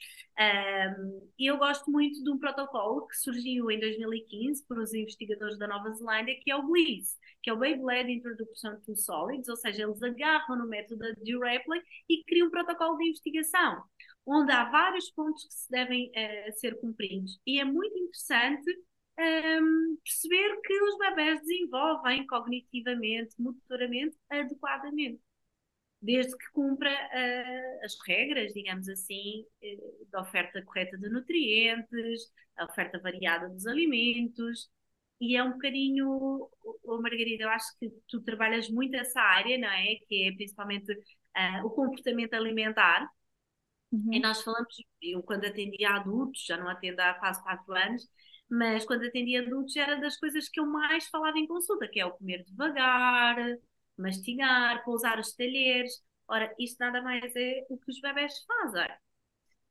[1.38, 5.68] E eu gosto muito de um protocolo que surgiu em 2015 por os investigadores da
[5.68, 9.84] Nova Zelândia, que é o BLIS, que é o Baby-led Introduction to Solids, ou seja,
[9.84, 13.84] eles agarram no método de Rapley e criam um protocolo de investigação,
[14.26, 17.38] onde há vários pontos que se devem uh, ser cumpridos.
[17.46, 18.68] E é muito interessante
[19.18, 25.20] um, perceber que os bebés desenvolvem cognitivamente, motoramente, adequadamente.
[26.00, 32.66] Desde que cumpra uh, as regras, digamos assim, uh, da oferta correta de nutrientes, a
[32.66, 34.68] oferta variada dos alimentos.
[35.20, 36.50] E é um bocadinho,
[36.82, 39.94] oh, Margarida, eu acho que tu trabalhas muito essa área, não é?
[40.06, 43.08] Que é principalmente uh, o comportamento alimentar.
[43.92, 44.12] Uhum.
[44.12, 48.08] E nós falamos, eu quando atendi a adultos, já não atendo há quase quatro anos,
[48.48, 52.06] mas quando atendia adultos era das coisas que eu mais falava em consulta, que é
[52.06, 53.36] o comer devagar,
[53.96, 56.02] mastigar, pousar os talheres.
[56.28, 58.88] Ora, isto nada mais é o que os bebés fazem.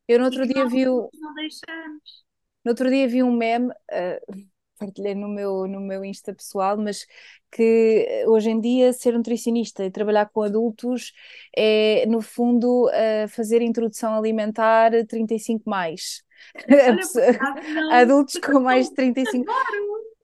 [0.08, 1.10] Eu no outro dia vi o...
[1.14, 2.24] Não deixamos.
[2.64, 4.44] No outro dia vi um meme, uh,
[4.78, 7.06] partilhei no meu, no meu Insta pessoal, mas
[7.52, 11.14] que hoje em dia ser nutricionista e trabalhar com adultos
[11.56, 16.24] é, no fundo, uh, fazer introdução alimentar 35 mais.
[16.70, 19.52] Olha, adultos com mais de 35.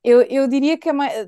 [0.04, 1.28] Eu, eu diria que é mais,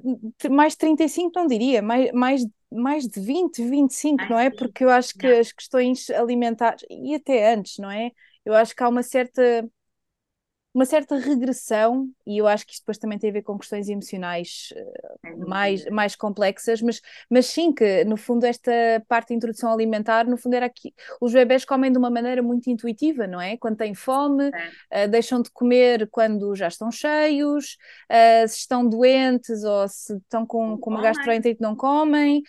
[0.49, 4.49] mais de 35, não diria, mais, mais, mais de 20, 25, não é?
[4.49, 8.12] Porque eu acho que as questões alimentares, e até antes, não é?
[8.45, 9.69] Eu acho que há uma certa
[10.73, 13.89] uma certa regressão, e eu acho que isto depois também tem a ver com questões
[13.89, 18.71] emocionais uh, mais, mais complexas, mas, mas sim que no fundo esta
[19.07, 22.69] parte de introdução alimentar, no fundo era aqui, os bebés comem de uma maneira muito
[22.69, 23.57] intuitiva, não é?
[23.57, 27.77] Quando têm fome, uh, deixam de comer quando já estão cheios,
[28.10, 32.41] uh, se estão doentes ou se estão com, com uma gastroenterite não comem,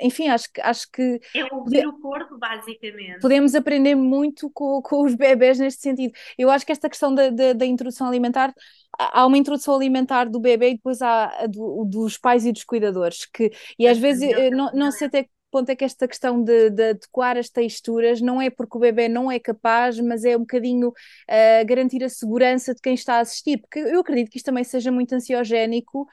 [0.00, 1.20] enfim, acho, acho que.
[1.34, 3.20] É ouvir o corpo, basicamente.
[3.20, 6.12] Podemos aprender muito com, com os bebés neste sentido.
[6.36, 8.52] Eu acho que esta questão da, da, da introdução alimentar,
[8.98, 12.64] há uma introdução alimentar do bebê e depois há a do, dos pais e dos
[12.64, 16.42] cuidadores, que, e às vezes não, não sei até que ponto é que esta questão
[16.42, 20.36] de, de, adequar as texturas não é porque o bebê não é capaz, mas é
[20.36, 24.36] um bocadinho uh, garantir a segurança de quem está a assistir, porque eu acredito que
[24.36, 26.06] isto também seja muito ansiogénico.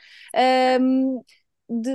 [0.82, 1.22] Um,
[1.70, 1.92] de,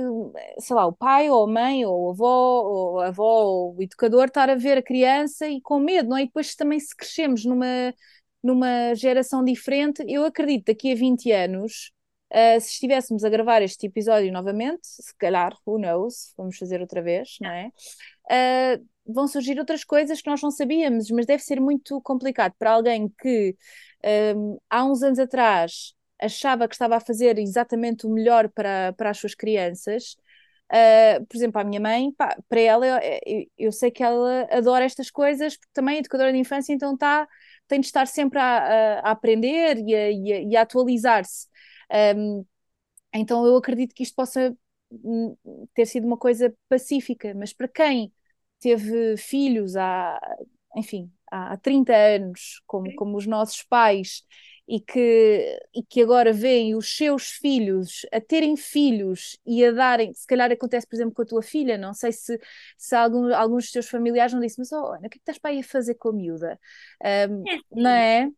[0.59, 3.81] sei lá, o pai ou a mãe ou a avó ou a avó ou o
[3.81, 6.23] educador estar a ver a criança e com medo, não é?
[6.23, 7.93] E depois também se crescemos numa,
[8.43, 11.91] numa geração diferente, eu acredito daqui a 20 anos,
[12.31, 17.01] uh, se estivéssemos a gravar este episódio novamente, se calhar, who knows, vamos fazer outra
[17.01, 17.71] vez, não é?
[18.29, 22.71] Uh, vão surgir outras coisas que nós não sabíamos, mas deve ser muito complicado para
[22.71, 23.55] alguém que
[24.35, 28.93] um, ah, há uns anos atrás achava que estava a fazer exatamente o melhor para,
[28.93, 30.15] para as suas crianças.
[30.71, 32.87] Uh, por exemplo, a minha mãe, pá, para ela,
[33.25, 36.95] eu, eu, sei que ela adora estas coisas, porque também é educadora de infância, então
[36.95, 37.27] tá,
[37.67, 41.47] tem de estar sempre a, a, a aprender e a, e a, a atualizar-se.
[42.15, 42.45] Um,
[43.13, 44.55] então eu acredito que isto possa
[44.91, 45.35] hum,
[45.73, 48.13] ter sido uma coisa pacífica, mas para quem
[48.59, 50.19] teve filhos há,
[50.75, 54.23] enfim, há 30 anos, como, como os nossos pais,
[54.71, 60.13] e que, e que agora veem os seus filhos a terem filhos e a darem,
[60.13, 62.39] se calhar acontece, por exemplo, com a tua filha, não sei se,
[62.77, 65.17] se algum, alguns dos teus familiares não disse, mas oh, Ana, o que é que
[65.17, 66.57] estás para ir a fazer com a miúda?
[67.03, 68.29] Um, é, não é?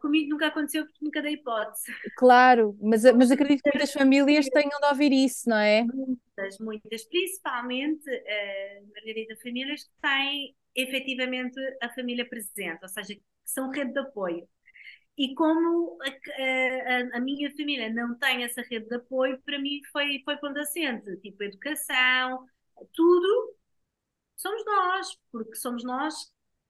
[0.00, 1.92] Comigo nunca aconteceu porque nunca dei hipótese.
[2.16, 5.84] Claro, mas, mas acredito que muitas famílias tenham de ouvir isso, não é?
[5.84, 7.04] Muitas, muitas.
[7.04, 13.92] Principalmente, uh, Margarida, famílias que têm efetivamente a família presente, ou seja, que são rede
[13.92, 14.46] de apoio.
[15.18, 19.80] E como a, a, a, minha família não tem essa rede de apoio, para mim
[19.92, 21.16] foi, foi condacente.
[21.18, 22.46] Tipo, educação,
[22.94, 23.56] tudo
[24.36, 26.14] somos nós, porque somos nós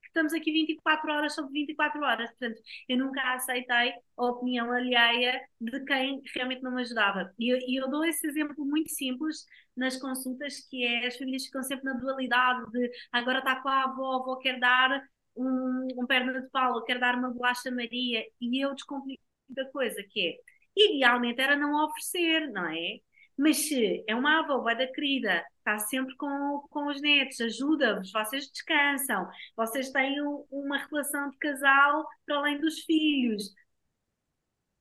[0.00, 2.30] que estamos aqui 24 horas sobre 24 horas.
[2.30, 7.32] Portanto, eu nunca aceitei a opinião alheia de quem realmente não me ajudava.
[7.38, 9.44] E eu, e eu dou esse exemplo muito simples
[9.76, 13.84] nas consultas, que é as famílias ficam sempre na dualidade de agora está com a
[13.84, 15.02] avó, a avó quer dar
[15.38, 19.22] um, um perna de pau, ou quer dar uma bolacha Maria, e eu descomplico
[19.58, 20.36] a coisa, que é,
[20.76, 22.98] idealmente era não oferecer, não é?
[23.36, 28.50] Mas se é uma avó da querida, está sempre com, com os netos, ajuda-vos, vocês
[28.50, 30.20] descansam, vocês têm
[30.50, 33.54] uma relação de casal para além dos filhos.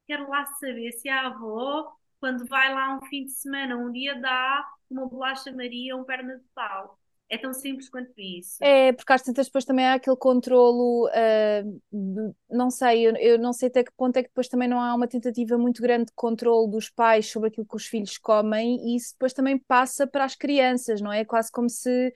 [0.08, 4.16] Quero lá saber se a avó, quando vai lá um fim de semana, um dia
[4.20, 6.98] dá uma bolacha Maria, um perna de pau.
[7.30, 8.64] É tão simples quanto isso.
[8.64, 13.52] É, porque às tantas depois também há aquele controlo, uh, não sei, eu, eu, não
[13.52, 16.14] sei até que ponto é que depois também não há uma tentativa muito grande de
[16.16, 20.24] controle dos pais sobre aquilo que os filhos comem e isso depois também passa para
[20.24, 21.26] as crianças, não é?
[21.26, 22.14] Quase como se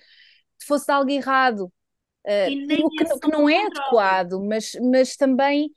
[0.66, 1.72] fosse algo errado.
[2.26, 5.72] Uh, que, que, que, não é adequado, mas, mas também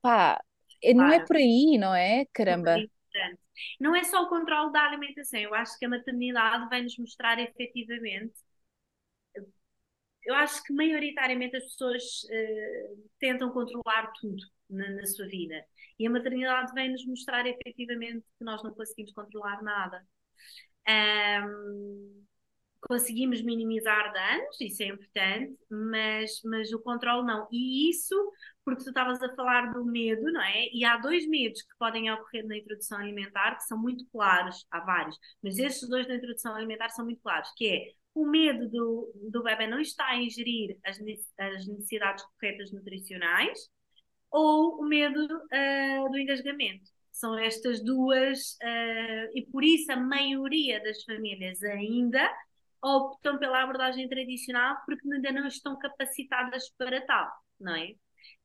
[0.00, 0.40] pá,
[0.80, 0.96] claro.
[0.96, 2.24] não é por aí, não é?
[2.32, 2.78] Caramba.
[3.80, 7.38] Não é só o controle da alimentação, eu acho que a maternidade vai nos mostrar
[7.38, 8.34] efetivamente.
[10.24, 15.64] Eu acho que maioritariamente as pessoas uh, tentam controlar tudo na, na, sua vida.
[15.98, 20.04] E a maternidade vem nos mostrar efetivamente que nós não conseguimos controlar nada.
[20.88, 22.24] Um,
[22.80, 27.48] conseguimos minimizar danos, isso é importante, mas, mas o controle não.
[27.52, 28.14] E isso,
[28.66, 30.66] porque tu estavas a falar do medo, não é?
[30.72, 34.80] E há dois medos que podem ocorrer na introdução alimentar que são muito claros, há
[34.80, 39.12] vários, mas estes dois na introdução alimentar são muito claros, que é o medo do,
[39.30, 40.98] do bebê não estar a ingerir as,
[41.38, 43.56] as necessidades corretas nutricionais
[44.32, 46.90] ou o medo uh, do engasgamento.
[47.12, 52.28] São estas duas, uh, e por isso a maioria das famílias ainda
[52.82, 57.94] optam pela abordagem tradicional porque ainda não estão capacitadas para tal, não é?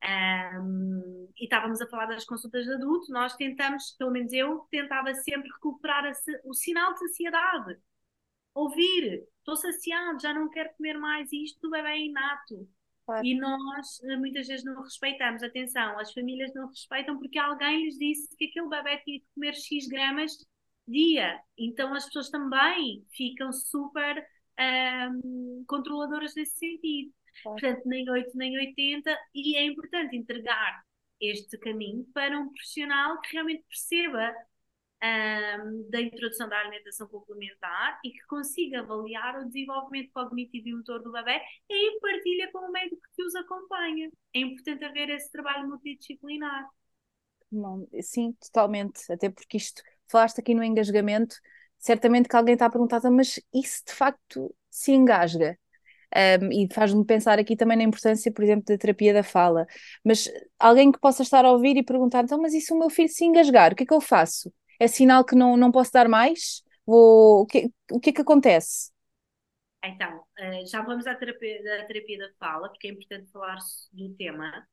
[0.04, 5.14] Um, e estávamos a falar das consultas de adulto, nós tentamos, pelo menos eu, tentava
[5.14, 6.12] sempre recuperar a,
[6.44, 7.78] o sinal de saciedade.
[8.54, 12.68] Ouvir, estou saciado, já não quero comer mais isto, o bebê é inato.
[13.06, 13.26] Claro.
[13.26, 15.42] E nós eh, muitas vezes não respeitamos.
[15.42, 19.54] Atenção, as famílias não respeitam porque alguém lhes disse que aquele bebê tinha que comer
[19.54, 20.32] X gramas
[20.86, 21.40] dia.
[21.58, 24.24] Então as pessoas também ficam super
[25.10, 27.12] um, controladoras nesse sentido.
[27.42, 27.60] Claro.
[27.60, 30.82] Portanto, nem 8 nem 80, e é importante entregar
[31.20, 34.34] este caminho para um profissional que realmente perceba
[35.02, 41.02] um, da introdução da alimentação complementar e que consiga avaliar o desenvolvimento cognitivo e motor
[41.02, 44.10] do bebê em partilha com o médico que os acompanha.
[44.34, 46.68] É importante haver esse trabalho multidisciplinar.
[47.50, 49.12] Não, sim, totalmente.
[49.12, 51.36] Até porque isto, falaste aqui no engasgamento,
[51.78, 55.58] certamente que alguém está a perguntar, mas isso de facto se engasga?
[56.14, 59.66] Um, e faz-me pensar aqui também na importância, por exemplo, da terapia da fala.
[60.04, 62.90] Mas alguém que possa estar a ouvir e perguntar, então, mas e se o meu
[62.90, 64.52] filho se engasgar, o que é que eu faço?
[64.78, 66.62] É sinal que não, não posso dar mais?
[66.86, 67.42] Vou...
[67.42, 68.90] O, que, o que é que acontece?
[69.84, 73.58] Então, eh, já vamos à terapia, terapia da fala, porque é importante falar
[73.92, 74.66] do tema.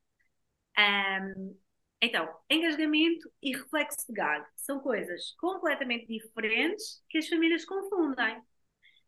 [0.78, 1.58] Um,
[2.02, 8.41] então, engasgamento e reflexo de gag são coisas completamente diferentes que as famílias confundem.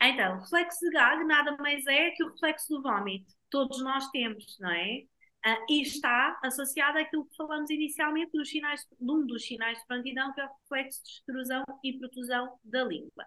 [0.01, 3.33] Então, reflexo de gag nada mais é que o reflexo do vômito.
[3.49, 5.03] Todos nós temos, não é?
[5.45, 9.85] Uh, e está associado àquilo que falamos inicialmente dos sinais, de um dos sinais de
[9.87, 13.25] prontidão, que é o reflexo de extrusão e protusão da língua.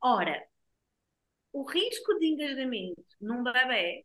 [0.00, 0.42] Ora,
[1.52, 4.04] o risco de engasgamento num bebê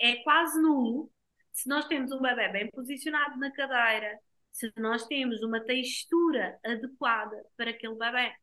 [0.00, 1.10] é quase nulo
[1.52, 4.18] se nós temos um bebê bem posicionado na cadeira,
[4.52, 8.34] se nós temos uma textura adequada para aquele bebê.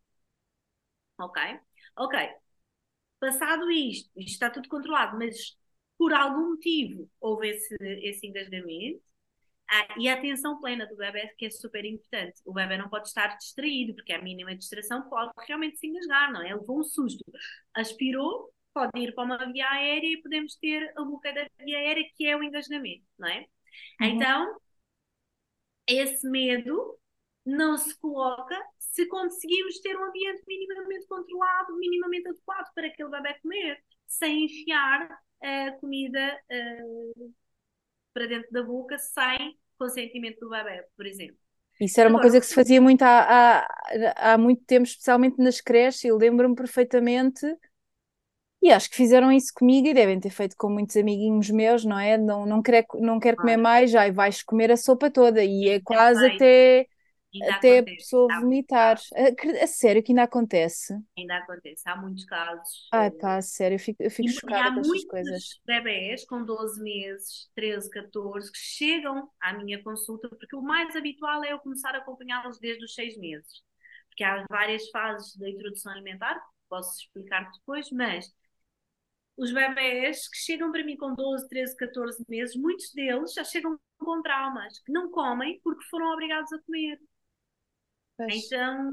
[1.20, 1.42] Ok?
[1.98, 2.47] Ok.
[3.20, 5.58] Passado isto, isto está tudo controlado, mas
[5.98, 9.02] por algum motivo houve esse, esse engasgamento,
[9.70, 12.42] ah, e a atenção plena do bebê, que é super importante.
[12.46, 16.42] O bebê não pode estar distraído, porque a mínima distração pode realmente se engasgar, não
[16.42, 16.56] é?
[16.56, 17.24] Levou um susto,
[17.74, 22.06] aspirou, pode ir para uma via aérea e podemos ter o bloqueio da via aérea,
[22.16, 23.40] que é o engasgamento, não é?
[24.00, 24.08] Uhum.
[24.08, 24.58] Então,
[25.86, 26.98] esse medo
[27.46, 28.58] não se coloca
[28.98, 33.78] se conseguimos ter um ambiente minimamente controlado, minimamente adequado para aquele bebê comer,
[34.08, 35.08] sem enfiar
[35.40, 37.34] a comida uh,
[38.12, 41.38] para dentro da boca sem consentimento do bebê, por exemplo.
[41.80, 45.62] Isso era uma coisa que se fazia muito há, há, há muito tempo, especialmente nas
[45.62, 47.46] creches, eu lembro-me perfeitamente
[48.64, 52.00] e acho que fizeram isso comigo e devem ter feito com muitos amiguinhos meus, não
[52.00, 52.18] é?
[52.18, 55.44] Não, não quer, não quer comer mais, já vais comer a sopa toda.
[55.44, 56.88] E é quase até
[57.34, 58.98] Ainda até acontece, a pessoa há vomitar.
[59.16, 60.94] A, a sério que ainda acontece?
[61.18, 62.88] Ainda acontece, há muitos casos.
[62.92, 65.32] Ai eh, pá, sério, eu fico, eu fico E, chocada com estas coisas.
[65.32, 70.96] muitos bebés com 12 meses, 13, 14, que chegam à minha consulta, porque o mais
[70.96, 73.62] habitual é eu começar a acompanhá-los desde os 6 meses.
[74.10, 78.26] Porque há várias fases da introdução alimentar, posso explicar depois, mas
[79.38, 83.80] os bebés que chegam para mim com 12, 13, 14 meses, muitos deles já chegam
[84.00, 87.00] com traumas, que não comem porque foram obrigados a comer.
[88.26, 88.92] Então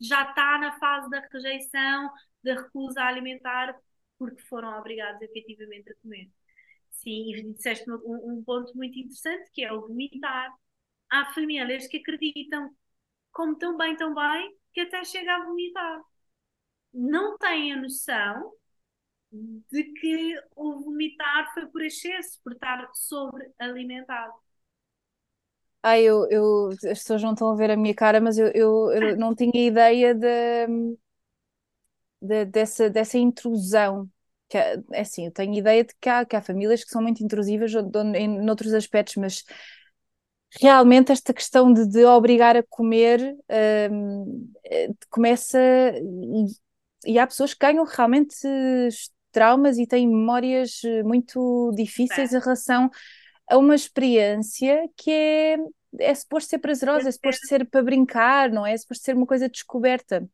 [0.00, 2.10] já está na fase da rejeição,
[2.42, 3.74] da recusa alimentar,
[4.18, 6.30] porque foram obrigados efetivamente a comer.
[6.90, 10.52] Sim, e disseste um, um ponto muito interessante que é o vomitar.
[11.10, 12.70] Há famílias que acreditam,
[13.32, 16.02] como tão bem, tão bem, que até chega a vomitar.
[16.92, 18.52] Não têm a noção
[19.70, 24.32] de que o vomitar foi por excesso, por estar sobrealimentado.
[25.82, 28.90] Ai, eu, eu, as pessoas não estão a ver a minha cara, mas eu, eu,
[28.92, 30.66] eu não tinha ideia de,
[32.20, 34.08] de- dessa, dessa intrusão.
[34.48, 37.02] Que, é é assim, eu tenho ideia de que há, que há famílias que são
[37.02, 39.44] muito intrusivas ou- ou em noutros aspectos, mas
[40.60, 43.36] realmente esta questão de, de obrigar a comer
[43.90, 45.58] hum, eh, começa
[47.04, 48.36] e, e há pessoas que ganham realmente
[49.32, 52.90] traumas e têm memórias eh, muito difíceis em relação
[53.50, 55.56] a uma experiência que é,
[56.00, 58.72] é suposto ser prazerosa, é suposto ser para brincar, não é?
[58.72, 60.28] É suposto ser uma coisa descoberta.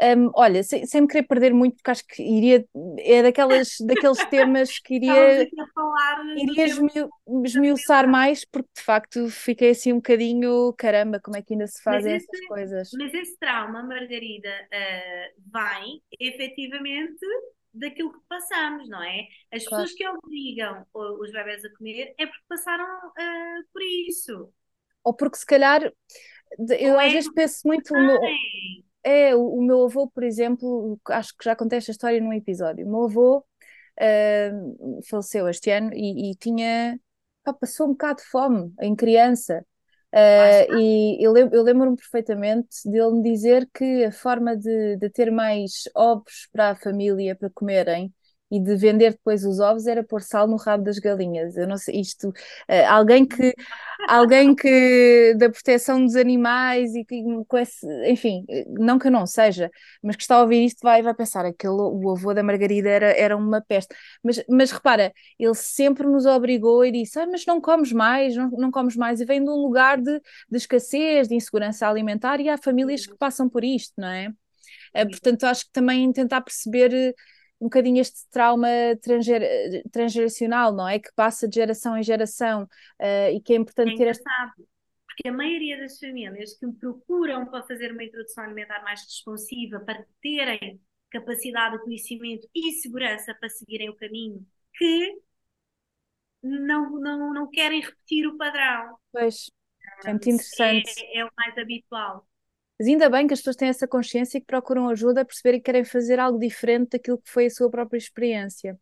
[0.00, 2.66] Um, olha, sem, sem me querer perder muito, porque acho que iria,
[2.98, 5.48] é daquelas, daqueles temas que iria,
[6.34, 7.10] iria esmiu-
[7.44, 11.82] esmiuçar mais, porque de facto fiquei assim um bocadinho, caramba, como é que ainda se
[11.82, 12.88] fazem esse, essas coisas?
[12.92, 17.24] mas esse trauma, Margarida, eh, vem efetivamente
[17.74, 19.28] daquilo que passamos, não é?
[19.52, 19.84] As Claro.
[19.84, 22.86] pessoas que obrigam os bebés a comer é porque passaram
[23.18, 24.52] eh, por isso.
[25.04, 25.82] Ou porque se calhar,
[26.78, 28.18] eu Ou às é vezes penso muito, meu.
[29.04, 32.86] É, o, o meu avô, por exemplo, acho que já contei esta história num episódio.
[32.86, 33.46] O meu avô
[34.00, 34.50] ah,
[35.08, 37.00] faleceu este ano e, e tinha,
[37.44, 39.66] pá, passou um bocado de fome em criança.
[40.20, 40.82] Está.
[41.20, 45.84] e eu, eu lembro-me perfeitamente dele me dizer que a forma de, de ter mais
[45.94, 48.12] ovos para a família para comerem
[48.52, 51.56] e de vender depois os ovos era pôr sal no rabo das galinhas.
[51.56, 52.32] Eu não sei, isto,
[52.68, 53.54] ah, alguém que
[54.08, 59.26] alguém que da proteção dos animais e que com esse, enfim, não que eu não
[59.26, 59.70] seja,
[60.02, 63.06] mas que está a ouvir isto vai, vai pensar aquele, o avô da Margarida era,
[63.16, 63.94] era uma peste.
[64.22, 68.50] Mas, mas repara, ele sempre nos obrigou e disse: ah, mas não comes mais, não,
[68.50, 72.48] não comes mais, e vem de um lugar de, de escassez, de insegurança alimentar, e
[72.48, 74.28] há famílias que passam por isto, não é?
[74.94, 77.14] Eh, portanto, acho que também tentar perceber eh,
[77.62, 78.68] um bocadinho este trauma
[79.00, 80.98] transger- transgeracional, não é?
[80.98, 84.24] Que passa de geração em geração, eh, e que é É importante ter esta.
[85.06, 89.80] porque a maioria das famílias que me procuram para fazer uma introdução alimentar mais responsiva,
[89.80, 95.20] para terem capacidade de conhecimento e segurança para seguirem o caminho, que
[96.42, 98.96] não, não, não querem repetir o padrão.
[99.10, 99.50] Pois,
[100.04, 100.92] é muito interessante.
[101.14, 102.26] é, é o mais habitual.
[102.82, 105.58] Mas ainda bem que as pessoas têm essa consciência e que procuram ajuda a perceber
[105.58, 108.76] que querem fazer algo diferente daquilo que foi a sua própria experiência.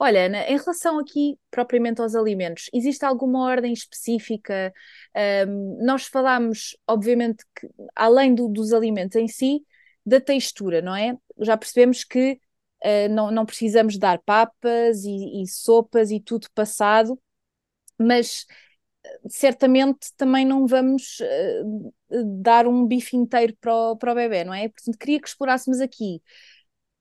[0.00, 4.72] Olha, Ana, em relação aqui propriamente aos alimentos, existe alguma ordem específica?
[5.14, 9.64] Ahm, nós falámos, obviamente, que além do- dos alimentos em si,
[10.04, 11.16] da textura, não é?
[11.40, 12.40] Já percebemos que
[12.84, 17.18] ah, não, não precisamos dar papas e, e sopas e tudo passado,
[17.98, 18.46] mas
[19.28, 21.62] certamente também não vamos eh,
[22.42, 24.68] dar um bife inteiro para o, para o bebê, não é?
[24.68, 26.22] Portanto, queria que explorássemos aqui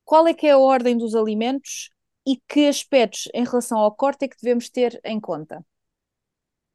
[0.05, 1.89] qual é que é a ordem dos alimentos
[2.27, 5.65] e que aspectos em relação ao corte é que devemos ter em conta.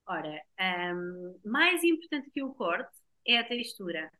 [0.06, 0.42] Ora,
[0.94, 2.90] hum, mais importante que o corte
[3.26, 4.10] é a textura.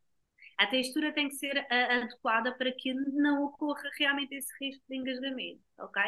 [0.59, 4.97] A textura tem que ser a- adequada para que não ocorra realmente esse risco de
[4.97, 6.03] engasgamento, ok?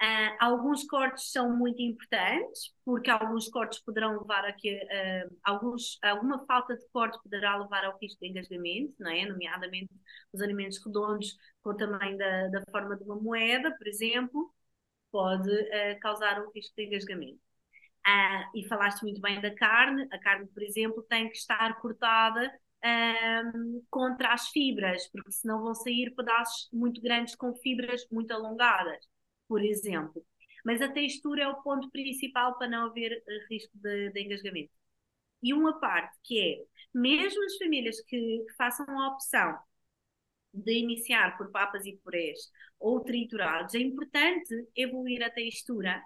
[0.00, 5.98] Ah, alguns cortes são muito importantes, porque alguns cortes poderão levar a que ah, alguns,
[6.02, 9.24] alguma falta de corte poderá levar ao risco de engasgamento, não é?
[9.26, 9.90] Nomeadamente
[10.32, 14.52] os alimentos redondos com o tamanho da, da forma de uma moeda, por exemplo,
[15.12, 17.40] pode ah, causar um risco de engasgamento.
[18.54, 20.06] E falaste muito bem da carne.
[20.12, 22.52] A carne, por exemplo, tem que estar cortada
[23.90, 29.06] contra as fibras, porque senão vão sair pedaços muito grandes com fibras muito alongadas,
[29.48, 30.24] por exemplo.
[30.64, 34.72] Mas a textura é o ponto principal para não haver eh, risco de, de engasgamento.
[35.42, 36.64] E uma parte que é,
[36.94, 39.58] mesmo as famílias que, que façam a opção
[40.54, 42.38] de iniciar por papas e purés
[42.78, 46.02] ou triturados, é importante evoluir a textura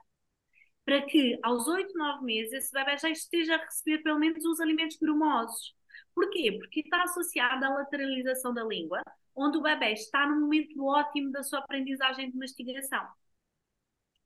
[0.85, 4.59] para que aos 8, 9 meses esse bebê já esteja a receber pelo menos os
[4.59, 5.75] alimentos grumosos.
[6.15, 6.53] Porquê?
[6.59, 9.03] Porque está associada à lateralização da língua,
[9.37, 13.07] onde o bebê está no momento ótimo da sua aprendizagem de mastigação.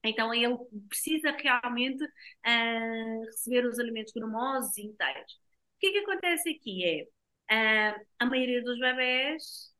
[0.05, 0.57] Então ele
[0.89, 5.33] precisa realmente uh, receber os alimentos grumosos inteiros.
[5.77, 7.09] O que é que acontece aqui
[7.51, 9.73] é, uh, a maioria dos bebés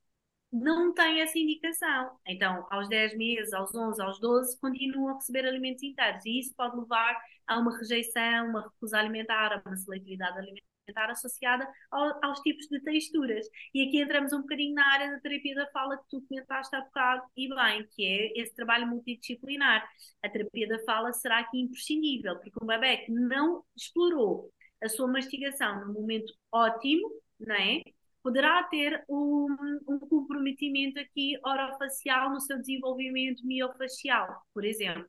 [0.53, 2.19] não tem essa indicação.
[2.27, 6.25] Então, aos 10 meses, aos 11, aos 12, continuam a receber alimentos inteiros.
[6.27, 10.72] E isso pode levar a uma rejeição, uma recusa alimentar, a uma seletividade alimentar
[11.11, 13.47] associada ao, aos tipos de texturas.
[13.75, 16.81] E aqui entramos um bocadinho na área da terapia da fala que tu comentaste há
[16.81, 19.87] bocado e bem, que é esse trabalho multidisciplinar.
[20.23, 24.51] A terapia da fala será aqui imprescindível, porque um bebê que não explorou
[24.83, 27.09] a sua mastigação no momento ótimo,
[27.39, 27.83] não é?
[28.23, 29.49] poderá ter um,
[29.89, 35.05] um, comprometimento aqui orofacial no seu desenvolvimento miofacial, por exemplo.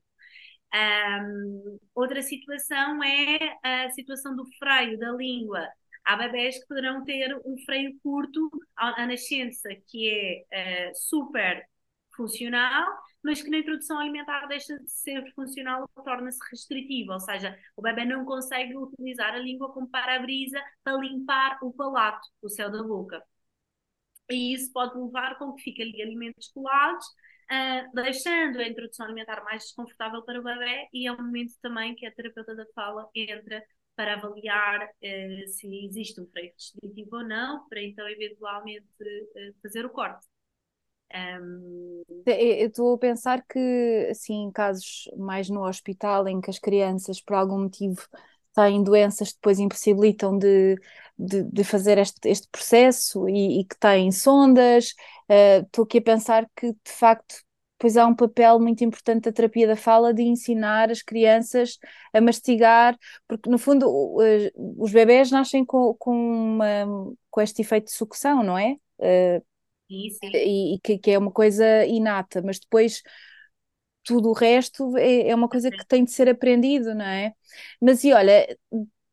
[0.73, 5.67] Um, outra situação é a situação do freio da língua.
[6.03, 11.63] Há bebés que poderão ter um freio curto à, nascença, que é uh, super
[12.15, 12.87] funcional,
[13.23, 17.81] mas que na introdução alimentar deixa de ser funcional e torna-se restritivo, ou seja, o
[17.81, 22.83] bebê não consegue utilizar a língua como para-brisa para limpar o palato, o céu da
[22.83, 23.23] boca.
[24.29, 27.05] E isso pode levar com que fiquem ali alimentos colados,
[27.93, 32.05] deixando a introdução alimentar mais desconfortável para o bebê e é um momento também que
[32.05, 33.63] a terapeuta da fala entra
[33.95, 39.85] para avaliar uh, se existe um freio restritivo ou não, para então eventualmente uh, fazer
[39.85, 40.25] o corte.
[41.13, 42.01] Um...
[42.25, 47.21] Eu estou a pensar que, assim, em casos mais no hospital, em que as crianças,
[47.21, 48.01] por algum motivo,
[48.55, 50.75] têm doenças que depois impossibilitam de,
[51.17, 54.95] de, de fazer este, este processo e, e, que têm sondas,
[55.33, 57.35] uh, estou aqui a pensar que, de facto,
[57.77, 61.77] pois há um papel muito importante da terapia da fala de ensinar as crianças
[62.13, 63.85] a mastigar, porque no fundo
[64.77, 66.85] os bebés nascem com, com, uma,
[67.29, 68.77] com este efeito de sucção, não é?
[68.99, 69.43] Uh,
[69.89, 73.01] e, e que, que, é uma coisa inata, mas depois
[74.03, 77.33] tudo o resto é, é uma coisa que tem de ser aprendido, não é?
[77.81, 78.57] Mas e olha,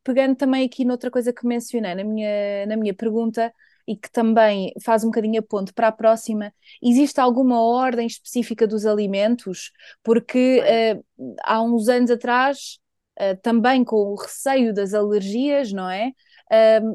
[0.04, 3.52] pegando também aqui noutra coisa que mencionei na minha, na minha pergunta,
[3.90, 8.64] e que também faz um bocadinho a ponto para a próxima, existe alguma ordem específica
[8.64, 9.72] dos alimentos?
[10.00, 12.78] Porque uh, há uns anos atrás,
[13.18, 16.12] uh, também com o receio das alergias, não é?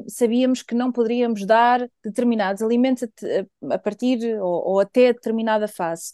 [0.06, 6.12] sabíamos que não poderíamos dar determinados alimentos a, a partir ou, ou, até determinada fase.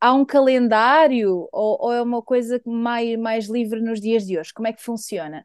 [0.00, 4.52] Há um calendário ou, ou, é uma coisa mais, mais livre nos dias de hoje?
[4.54, 5.44] Como é que funciona?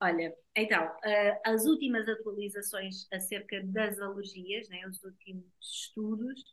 [0.00, 6.44] Olha, então, uh, as últimas atualizações acerca das alergias, né, os últimos estudos,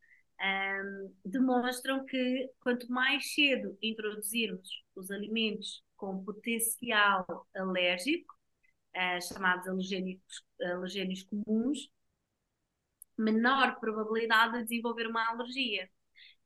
[0.42, 8.34] um, demonstram que quanto mais cedo introduzirmos os alimentos com potencial alérgico,
[8.96, 11.90] uh, chamados alergénicos, alergénios comuns,
[13.18, 15.90] menor probabilidade de desenvolver uma alergia.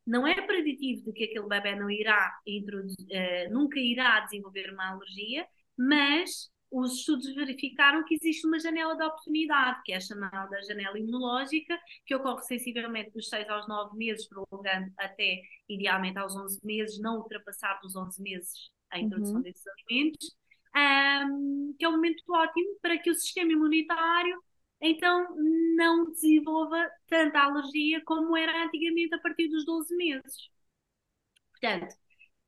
[0.06, 5.48] Não é preditivo de que aquele bebê não irá uh, nunca irá desenvolver uma alergia,
[5.78, 10.98] mas os estudos verificaram que existe uma janela de oportunidade, que é a chamada janela
[10.98, 17.00] imunológica, que ocorre sensivelmente dos 6 aos 9 meses, prolongando até, idealmente, aos 11 meses,
[17.00, 19.42] não ultrapassar dos 11 meses a introdução uhum.
[19.42, 20.36] desses alimentos
[20.76, 24.42] um, que é um momento ótimo para que o sistema imunitário
[24.82, 25.36] então
[25.76, 30.50] não desenvolva tanta alergia como era antigamente a partir dos 12 meses.
[31.52, 31.96] Portanto,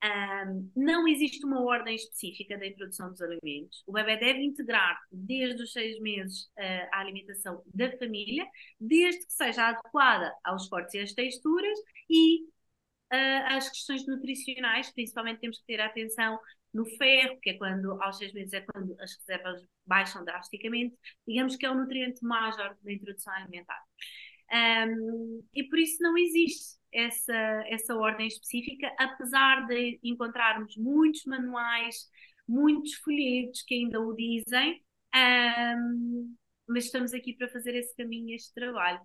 [0.06, 3.84] um, não existe uma ordem específica da introdução dos alimentos.
[3.88, 8.46] O bebê deve integrar desde os seis meses uh, a alimentação da família,
[8.80, 11.78] desde que seja adequada aos cortes e às texturas
[12.10, 12.44] e
[13.14, 16.40] uh, às questões nutricionais, principalmente temos que ter atenção
[16.74, 20.94] no ferro, que é quando, aos seis meses, é quando as reservas baixam drasticamente,
[21.26, 23.82] digamos que é o nutriente major da introdução alimentar.
[24.52, 32.10] Um, e por isso não existe essa, essa ordem específica, apesar de encontrarmos muitos manuais,
[32.48, 34.82] muitos folhetos que ainda o dizem,
[35.16, 36.36] um,
[36.68, 39.02] mas estamos aqui para fazer esse caminho, este trabalho.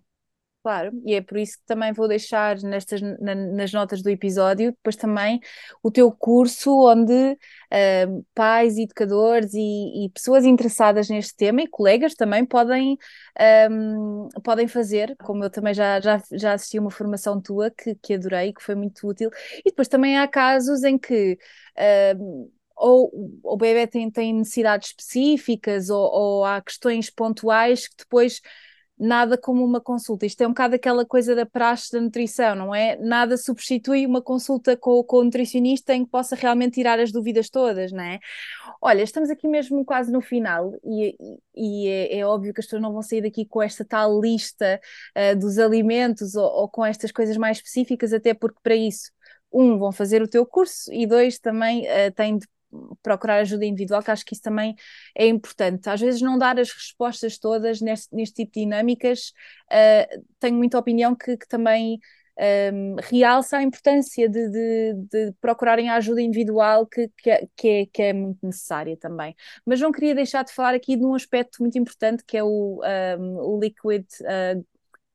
[0.63, 4.71] Claro, e é por isso que também vou deixar nestas, na, nas notas do episódio,
[4.71, 5.39] depois também
[5.81, 12.13] o teu curso, onde uh, pais, educadores e, e, pessoas interessadas neste tema e colegas
[12.13, 12.95] também podem,
[13.71, 18.13] um, podem fazer, como eu também já, já, já assisti uma formação tua que, que
[18.13, 19.31] adorei, que foi muito útil.
[19.65, 21.39] E depois também há casos em que.
[21.75, 23.11] Uh, ou
[23.43, 28.41] o bebê tem, tem necessidades específicas ou, ou há questões pontuais que depois
[29.01, 30.27] nada como uma consulta.
[30.27, 32.95] Isto é um bocado aquela coisa da praxe da nutrição, não é?
[32.97, 37.49] Nada substitui uma consulta com, com o nutricionista em que possa realmente tirar as dúvidas
[37.49, 38.19] todas, não é?
[38.79, 41.17] Olha, estamos aqui mesmo quase no final e,
[41.55, 44.79] e é, é, óbvio que as pessoas não vão sair daqui com esta tal lista
[45.17, 49.11] uh, dos alimentos ou, ou com estas coisas mais específicas, até porque para isso
[49.51, 52.47] um, vão fazer o teu curso e dois, também uh, têm de
[53.03, 54.75] procurar ajuda individual, que acho que isso também
[55.15, 55.89] é importante.
[55.89, 59.33] Às vezes não dar as respostas todas neste, neste tipo de dinâmicas,
[59.71, 61.99] uh, tenho muita opinião que, que também
[62.73, 68.01] um, realça a importância de, de, de, procurarem a ajuda individual que, que, é, que,
[68.01, 69.35] é, é muito necessária também.
[69.65, 72.81] Mas não queria deixar de falar aqui de um aspecto muito importante que é o,
[73.19, 74.65] um, o liquid, uh,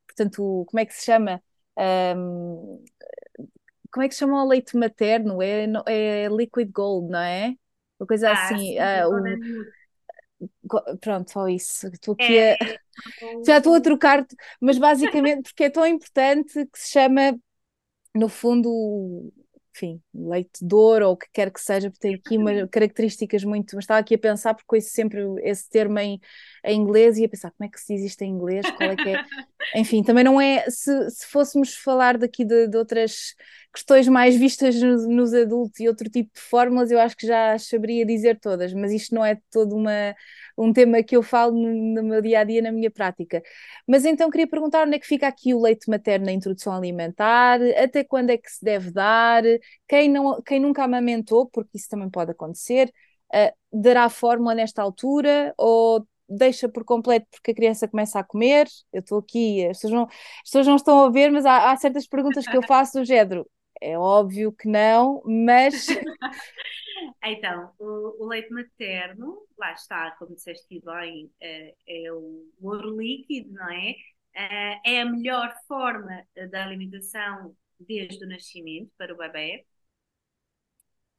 [0.07, 1.42] portanto, como é que se chama?
[1.78, 2.84] Um,
[3.97, 5.40] como é que se chama o leite materno?
[5.40, 7.55] É, é liquid gold, não é?
[7.99, 8.59] Uma coisa ah, assim.
[8.59, 9.09] Sim, uh,
[10.68, 10.99] o...
[10.99, 11.86] Pronto, só isso.
[11.88, 12.57] Estou aqui é, a...
[12.57, 12.78] É,
[13.47, 14.26] Já estou a trocar,
[14.61, 17.40] mas basicamente porque é tão importante que se chama,
[18.14, 19.32] no fundo,
[19.74, 23.44] enfim, leite de ouro ou o que quer que seja, porque tem aqui umas características
[23.44, 23.76] muito.
[23.76, 26.20] Mas estava aqui a pensar, porque conheço sempre esse termo em,
[26.66, 28.97] em inglês e a pensar como é que se diz isto em inglês, qual é
[28.97, 29.24] que é.
[29.74, 30.68] Enfim, também não é.
[30.68, 33.34] Se, se fôssemos falar daqui de, de outras
[33.77, 38.07] questões mais vistas nos, adultos e outro tipo de fórmulas, eu acho que já saberia
[38.07, 40.14] dizer todas, mas isto não é todo uma,
[40.57, 43.43] um tema que eu falo no, no, meu dia a dia, na minha prática.
[43.87, 47.61] Mas então queria perguntar onde é que fica aqui o leite materno na introdução alimentar,
[47.77, 49.43] até quando é que se deve dar,
[49.87, 52.91] quem, não, quem nunca amamentou, porque isso também pode acontecer,
[53.35, 58.68] uh, dará fórmula nesta altura ou deixa por completo porque a criança começa a comer.
[58.93, 61.77] Eu estou aqui, as pessoas, não, as pessoas não estão a ver, mas há, há
[61.77, 63.47] certas perguntas que eu faço do género.
[63.81, 65.87] É óbvio que não, mas.
[67.24, 73.53] então, o, o, leite materno, lá está, como disseste bem, é, é o ouro líquido,
[73.53, 73.95] não é?
[74.35, 79.66] É, é a melhor forma da alimentação desde o nascimento para o bebê.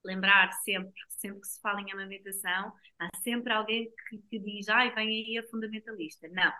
[0.04, 4.94] Lembrar sempre, sempre que se fala em amamentação, há sempre alguém que, que diz, ai,
[4.94, 6.28] vem aí a fundamentalista.
[6.30, 6.52] Não,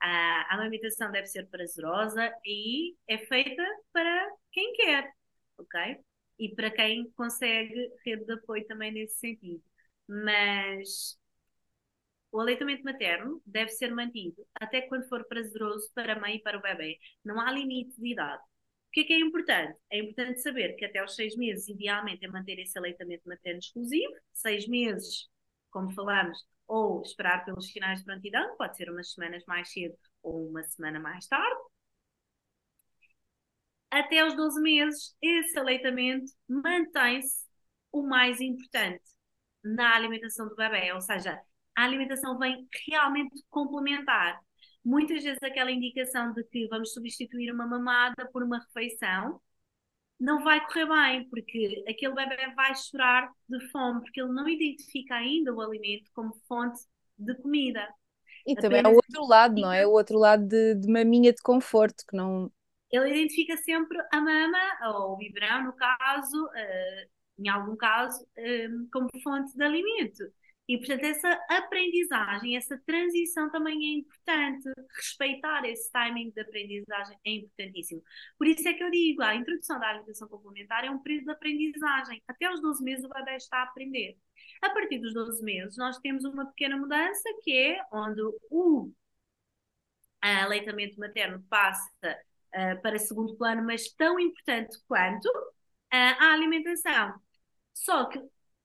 [0.00, 5.12] a amamentação deve ser prazerosa e é feita para quem quer
[5.58, 5.98] ok?
[6.38, 9.62] E para quem consegue rede de apoio também nesse sentido.
[10.08, 11.18] Mas
[12.30, 16.58] o aleitamento materno deve ser mantido até quando for prazeroso para a mãe e para
[16.58, 16.98] o bebê.
[17.24, 18.42] Não há limite de idade.
[18.42, 19.78] O que é que é importante?
[19.90, 24.12] É importante saber que até aos seis meses, idealmente, é manter esse aleitamento materno exclusivo.
[24.32, 25.28] Seis meses,
[25.70, 30.48] como falamos, ou esperar pelos sinais de prontidão, pode ser umas semanas mais cedo ou
[30.48, 31.55] uma semana mais tarde
[34.00, 37.46] até aos 12 meses, esse aleitamento mantém-se
[37.90, 39.02] o mais importante
[39.64, 41.40] na alimentação do bebê, ou seja,
[41.74, 44.38] a alimentação vem realmente complementar.
[44.84, 49.40] Muitas vezes aquela indicação de que vamos substituir uma mamada por uma refeição
[50.18, 55.14] não vai correr bem, porque aquele bebê vai chorar de fome, porque ele não identifica
[55.14, 56.80] ainda o alimento como fonte
[57.18, 57.86] de comida.
[58.46, 59.86] E também é o outro lado, não é?
[59.86, 62.50] O outro lado de, de maminha de conforto, que não,
[62.90, 64.58] ele identifica sempre a mama,
[64.94, 70.24] ou o biberão, no caso, uh, em algum caso, uh, como fonte de alimento.
[70.68, 74.68] E, portanto, essa aprendizagem, essa transição também é importante.
[74.96, 78.02] Respeitar esse timing de aprendizagem é importantíssimo.
[78.36, 81.30] Por isso é que eu digo, a introdução da alimentação complementar é um período de
[81.32, 82.20] aprendizagem.
[82.26, 84.18] Até os 12 meses o bebê está a aprender.
[84.60, 88.20] A partir dos 12 meses, nós temos uma pequena mudança, que é onde
[88.50, 88.90] o
[90.20, 92.18] aleitamento materno passa
[92.54, 95.56] uh, para segundo plano, mas tão importante quanto uh,
[95.90, 97.14] a alimentação.
[97.74, 98.20] Só que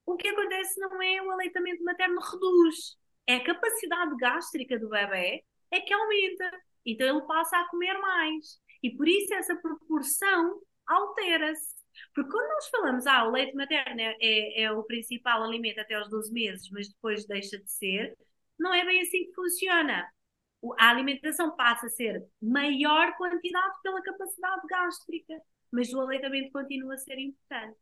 [0.06, 5.44] o que acontece não é o aleitamento materno reduz, é a capacidade gástrica do bebê
[5.72, 6.52] é que aumenta.
[6.86, 8.60] Então ele passa a comer mais.
[8.84, 11.76] E por isso essa proporção altera-se.
[12.14, 15.96] Porque quando nós falamos, ah, o leite materno é, é, é, o principal alimento até
[15.96, 18.18] aos 12 meses, mas depois deixa de ser,
[18.58, 20.10] não é bem assim que funciona
[20.78, 25.42] a alimentação passa a ser maior quantidade pela capacidade gástrica,
[25.72, 27.78] mas o aleitamento continua a ser importante.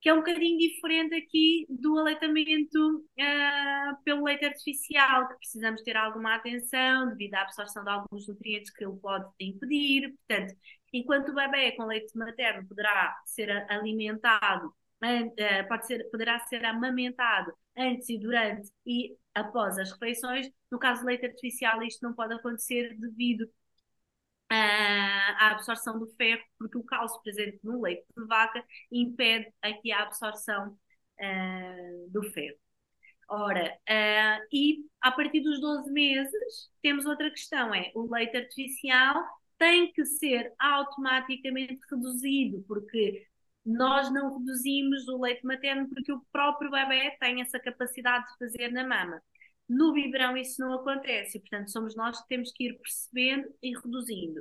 [0.00, 5.96] Que é um bocadinho diferente aqui do aleitamento uh, pelo leite artificial, que precisamos ter
[5.96, 10.14] alguma atenção devido à absorção de alguns nutrientes que ele pode impedir.
[10.28, 10.54] Portanto,
[10.92, 17.52] enquanto o bebê com leite materno poderá ser alimentado, uh, pode ser, poderá ser amamentado
[17.76, 20.50] antes e durante e após as refeições.
[20.70, 23.48] No caso do leite artificial, isto não pode acontecer devido
[24.48, 30.02] à absorção do ferro, porque o cálcio presente no leite de vaca impede aqui a
[30.02, 30.78] absorção
[31.20, 32.56] uh, do ferro.
[33.28, 39.24] Ora, uh, e a partir dos 12 meses, temos outra questão: é o leite artificial
[39.58, 43.26] tem que ser automaticamente reduzido, porque
[43.66, 48.70] nós não reduzimos o leite materno porque o próprio bebê tem essa capacidade de fazer
[48.72, 49.20] na mama.
[49.68, 54.40] No biberão isso não acontece, portanto somos nós que temos que ir percebendo e reduzindo.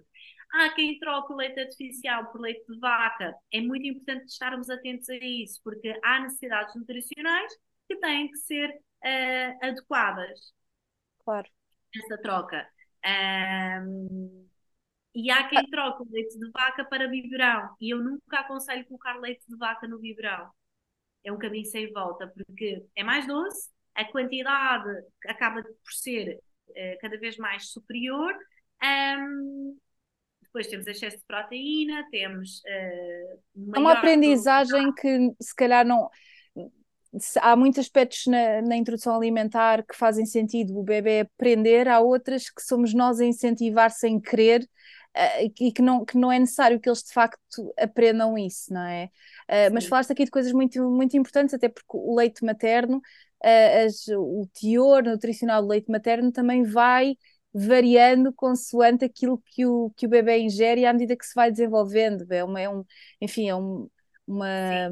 [0.53, 3.35] Há quem troca o leite artificial por leite de vaca.
[3.51, 7.51] É muito importante estarmos atentos a isso, porque há necessidades nutricionais
[7.87, 10.53] que têm que ser uh, adequadas.
[11.23, 11.49] Claro.
[11.95, 12.69] Essa troca.
[13.83, 14.47] Um,
[15.15, 17.69] e há quem troca o leite de vaca para biberão.
[17.79, 20.49] E eu nunca aconselho colocar leite de vaca no biberão.
[21.23, 24.89] É um caminho sem volta, porque é mais doce, a quantidade
[25.25, 26.37] acaba por ser
[26.69, 28.35] uh, cada vez mais superior.
[28.83, 29.77] Um,
[30.41, 32.59] depois temos excesso de proteína, temos.
[32.59, 36.09] Uh, é uma aprendizagem que se calhar não.
[37.41, 42.49] Há muitos aspectos na, na, introdução alimentar que fazem sentido o bebê aprender, há outras
[42.49, 44.67] que somos nós a incentivar sem querer
[45.59, 49.05] e que não, que não é necessário que eles de facto aprendam isso, não é?
[49.49, 53.85] Uh, mas falaste aqui de coisas muito, muito importantes, até porque o leite materno, uh,
[53.85, 57.15] as, o teor nutricional do leite materno também vai
[57.53, 62.29] variando consoante aquilo que o, que o bebê ingere à medida que se vai desenvolvendo.
[62.29, 62.83] É, uma, é um,
[63.21, 63.89] enfim, é um,
[64.27, 64.89] uma,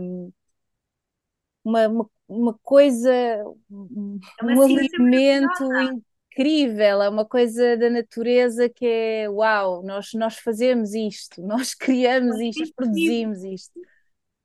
[1.64, 3.44] uma, uma, uma, coisa, é
[3.74, 6.04] um alimento
[6.34, 12.40] incrível, é uma coisa da natureza que é uau, nós, nós fazemos isto, nós criamos
[12.40, 13.80] é isto, nós produzimos isto.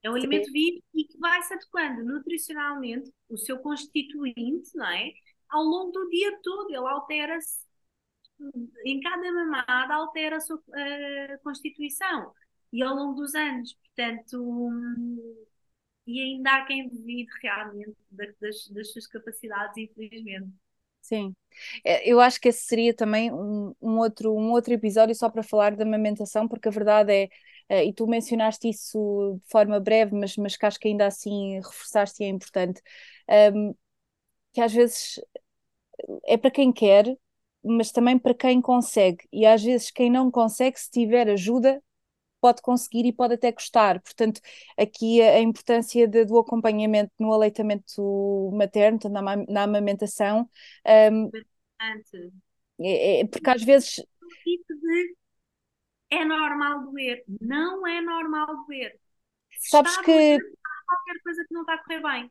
[0.02, 5.12] É um alimento vivo e que vai se adequando nutricionalmente, o seu constituinte, não é?
[5.48, 7.66] Ao longo do dia todo, ele altera-se
[8.84, 12.32] em cada mamada altera a sua uh, constituição
[12.72, 14.70] e ao longo dos anos, portanto,
[16.06, 20.52] e ainda há quem duvide realmente das, das suas capacidades, infelizmente.
[21.08, 21.34] Sim,
[21.84, 25.42] é, eu acho que esse seria também um, um, outro, um outro episódio só para
[25.42, 27.12] falar da amamentação, porque a verdade
[27.68, 31.06] é, uh, e tu mencionaste isso de forma breve, mas, mas que acho que ainda
[31.06, 32.82] assim reforçaste e é importante,
[33.54, 33.74] um,
[34.52, 35.20] que às vezes
[36.26, 37.04] é para quem quer,
[37.64, 41.82] mas também para quem consegue, e às vezes quem não consegue, se tiver ajuda,
[42.40, 44.00] pode conseguir e pode até gostar.
[44.00, 44.40] Portanto,
[44.76, 50.48] aqui a, importância de, do acompanhamento no aleitamento materno, na, na amamentação.
[51.12, 51.30] Um,
[52.80, 54.04] é, é, porque às vezes.
[56.10, 57.22] É normal doer.
[57.40, 58.98] Não é normal doer.
[59.58, 60.38] Sabes que.
[60.88, 62.30] Qualquer coisa que não está a correr bem.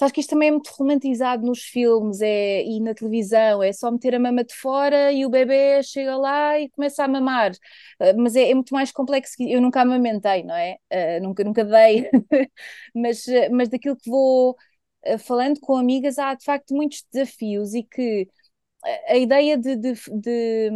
[0.00, 3.90] Sabes que isto também é muito romantizado nos filmes é, e na televisão, é só
[3.90, 7.52] meter a mama de fora e o bebê chega lá e começa a mamar.
[8.00, 10.78] Uh, mas é, é, muito mais complexo que eu nunca amamentei, não é?
[10.90, 12.08] Uh, nunca, nunca dei,
[12.96, 14.56] mas, mas daquilo que vou
[15.18, 18.26] falando com amigas, há de facto muitos desafios e que
[19.06, 20.70] a ideia de, de, de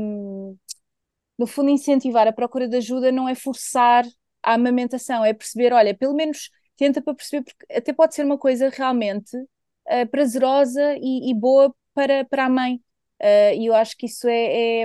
[1.39, 4.05] no fundo, incentivar a procura de ajuda não é forçar
[4.43, 8.39] a amamentação, é perceber, olha, pelo menos tenta para perceber, porque até pode ser uma
[8.39, 12.81] coisa realmente uh, prazerosa e, e, boa para, para a mãe.
[13.23, 14.85] Uh, e eu acho que isso é, é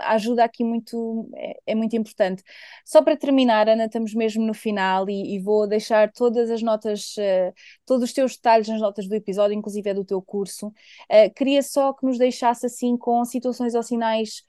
[0.00, 2.42] ajuda aqui muito, é, é, muito importante.
[2.84, 7.14] Só para terminar, Ana, estamos mesmo no final e, e vou deixar todas as notas,
[7.18, 7.52] uh,
[7.86, 10.72] todos os teus detalhes nas notas do episódio, inclusive é do teu curso.
[11.36, 14.42] Queria só que nos deixasse assim com situações ou sinais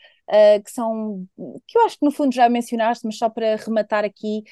[0.63, 1.27] que são,
[1.67, 4.43] que eu acho que no fundo já mencionaste, mas só para rematar aqui,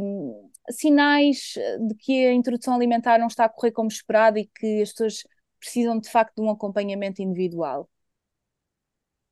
[0.00, 1.54] um, sinais
[1.88, 5.22] de que a introdução alimentar não está a correr como esperado e que as pessoas
[5.58, 7.88] precisam de facto de um acompanhamento individual?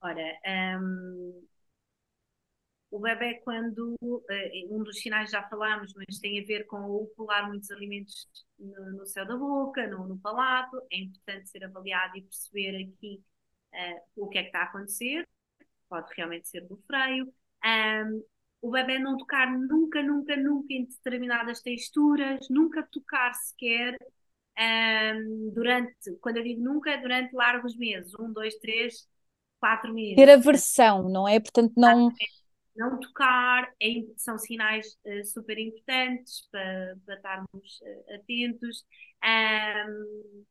[0.02, 0.38] Ora,
[0.80, 1.46] um,
[2.90, 4.26] o bebê, quando uh,
[4.70, 8.28] um dos sinais já falámos, mas tem a ver com o pular muitos alimentos
[8.58, 13.22] no, no céu da boca, no, no, palato, é importante ser avaliado e perceber aqui
[13.74, 15.26] uh, o que é que está a acontecer.
[15.90, 17.26] Pode realmente ser do freio.
[17.62, 18.22] Um,
[18.62, 23.98] o bebê não tocar nunca, nunca, nunca em determinadas texturas, nunca tocar sequer
[24.58, 29.08] um, durante, quando eu digo nunca, durante largos meses, um, dois, três,
[29.58, 30.16] quatro meses.
[30.16, 31.40] Ter aversão, não é?
[31.40, 32.12] Portanto, não.
[32.76, 38.84] Não tocar é, são sinais uh, super importantes para, para estarmos uh, atentos.
[39.24, 40.44] Um,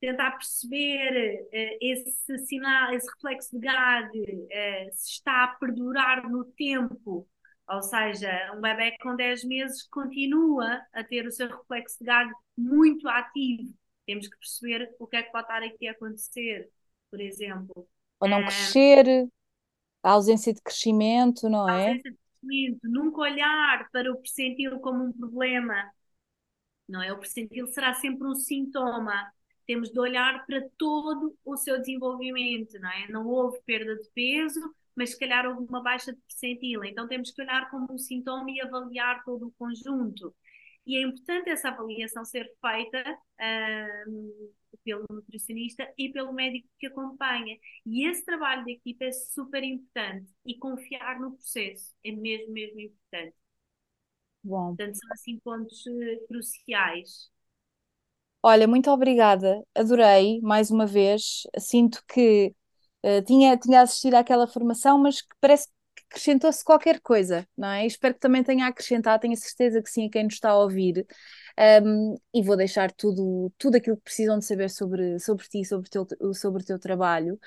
[0.00, 6.44] tentar perceber uh, esse sinal, esse reflexo de gag, uh, se está a perdurar no
[6.44, 7.26] tempo,
[7.68, 12.30] ou seja, um bebê com 10 meses continua a ter o seu reflexo de gag
[12.56, 13.74] muito ativo.
[14.06, 16.68] Temos que perceber o que é que pode estar aqui a acontecer,
[17.10, 17.88] por exemplo.
[18.20, 19.28] Ou não uh, crescer,
[20.02, 21.88] a ausência de crescimento, não é?
[21.88, 25.90] Ausência de crescimento, nunca olhar para o percentil como um problema,
[26.88, 27.12] não é?
[27.12, 29.32] O percentil será sempre um sintoma
[29.66, 33.08] temos de olhar para todo o seu desenvolvimento, não é?
[33.08, 34.60] Não houve perda de peso,
[34.94, 36.86] mas se calhar houve uma baixa de percentila.
[36.86, 40.34] Então temos que olhar como um sintoma e avaliar todo o conjunto.
[40.86, 43.18] E é importante essa avaliação ser feita
[44.08, 44.52] um,
[44.84, 47.58] pelo nutricionista e pelo médico que acompanha.
[47.84, 52.80] E esse trabalho de equipa é super importante e confiar no processo é mesmo, mesmo
[52.80, 53.36] importante.
[54.44, 54.68] Bom.
[54.68, 57.28] Portanto, são assim pontos uh, cruciais.
[58.48, 61.42] Olha, muito obrigada, adorei mais uma vez.
[61.58, 62.54] Sinto que
[63.04, 65.74] uh, tinha, tinha assistido àquela formação, mas que parece que
[66.10, 67.86] acrescentou-se qualquer coisa, não é?
[67.86, 71.06] Espero que também tenha acrescentado, tenho certeza que sim, a quem nos está a ouvir.
[71.58, 75.88] Um, e vou deixar tudo, tudo aquilo que precisam de saber sobre, sobre ti, sobre
[75.88, 77.38] o teu, sobre o teu trabalho.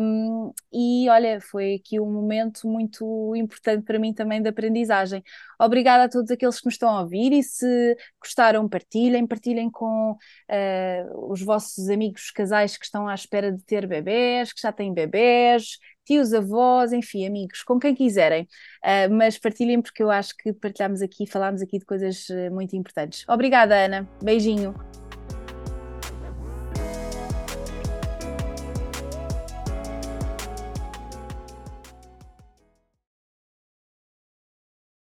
[0.00, 5.22] Um, e olha, foi aqui um momento muito importante para mim também de aprendizagem.
[5.60, 10.12] Obrigada a todos aqueles que nos estão a ouvir e se gostaram, partilhem, partilhem com
[10.12, 14.94] uh, os vossos amigos casais que estão à espera de ter bebés, que já têm
[14.94, 18.48] bebés, tios, avós, enfim, amigos, com quem quiserem.
[18.84, 22.76] Uh, mas partilhem porque eu acho que partilhamos aqui, falámos aqui de coisas uh, muito
[22.76, 23.24] importantes.
[23.28, 24.08] Obrigada, Ana.
[24.22, 24.74] Beijinho.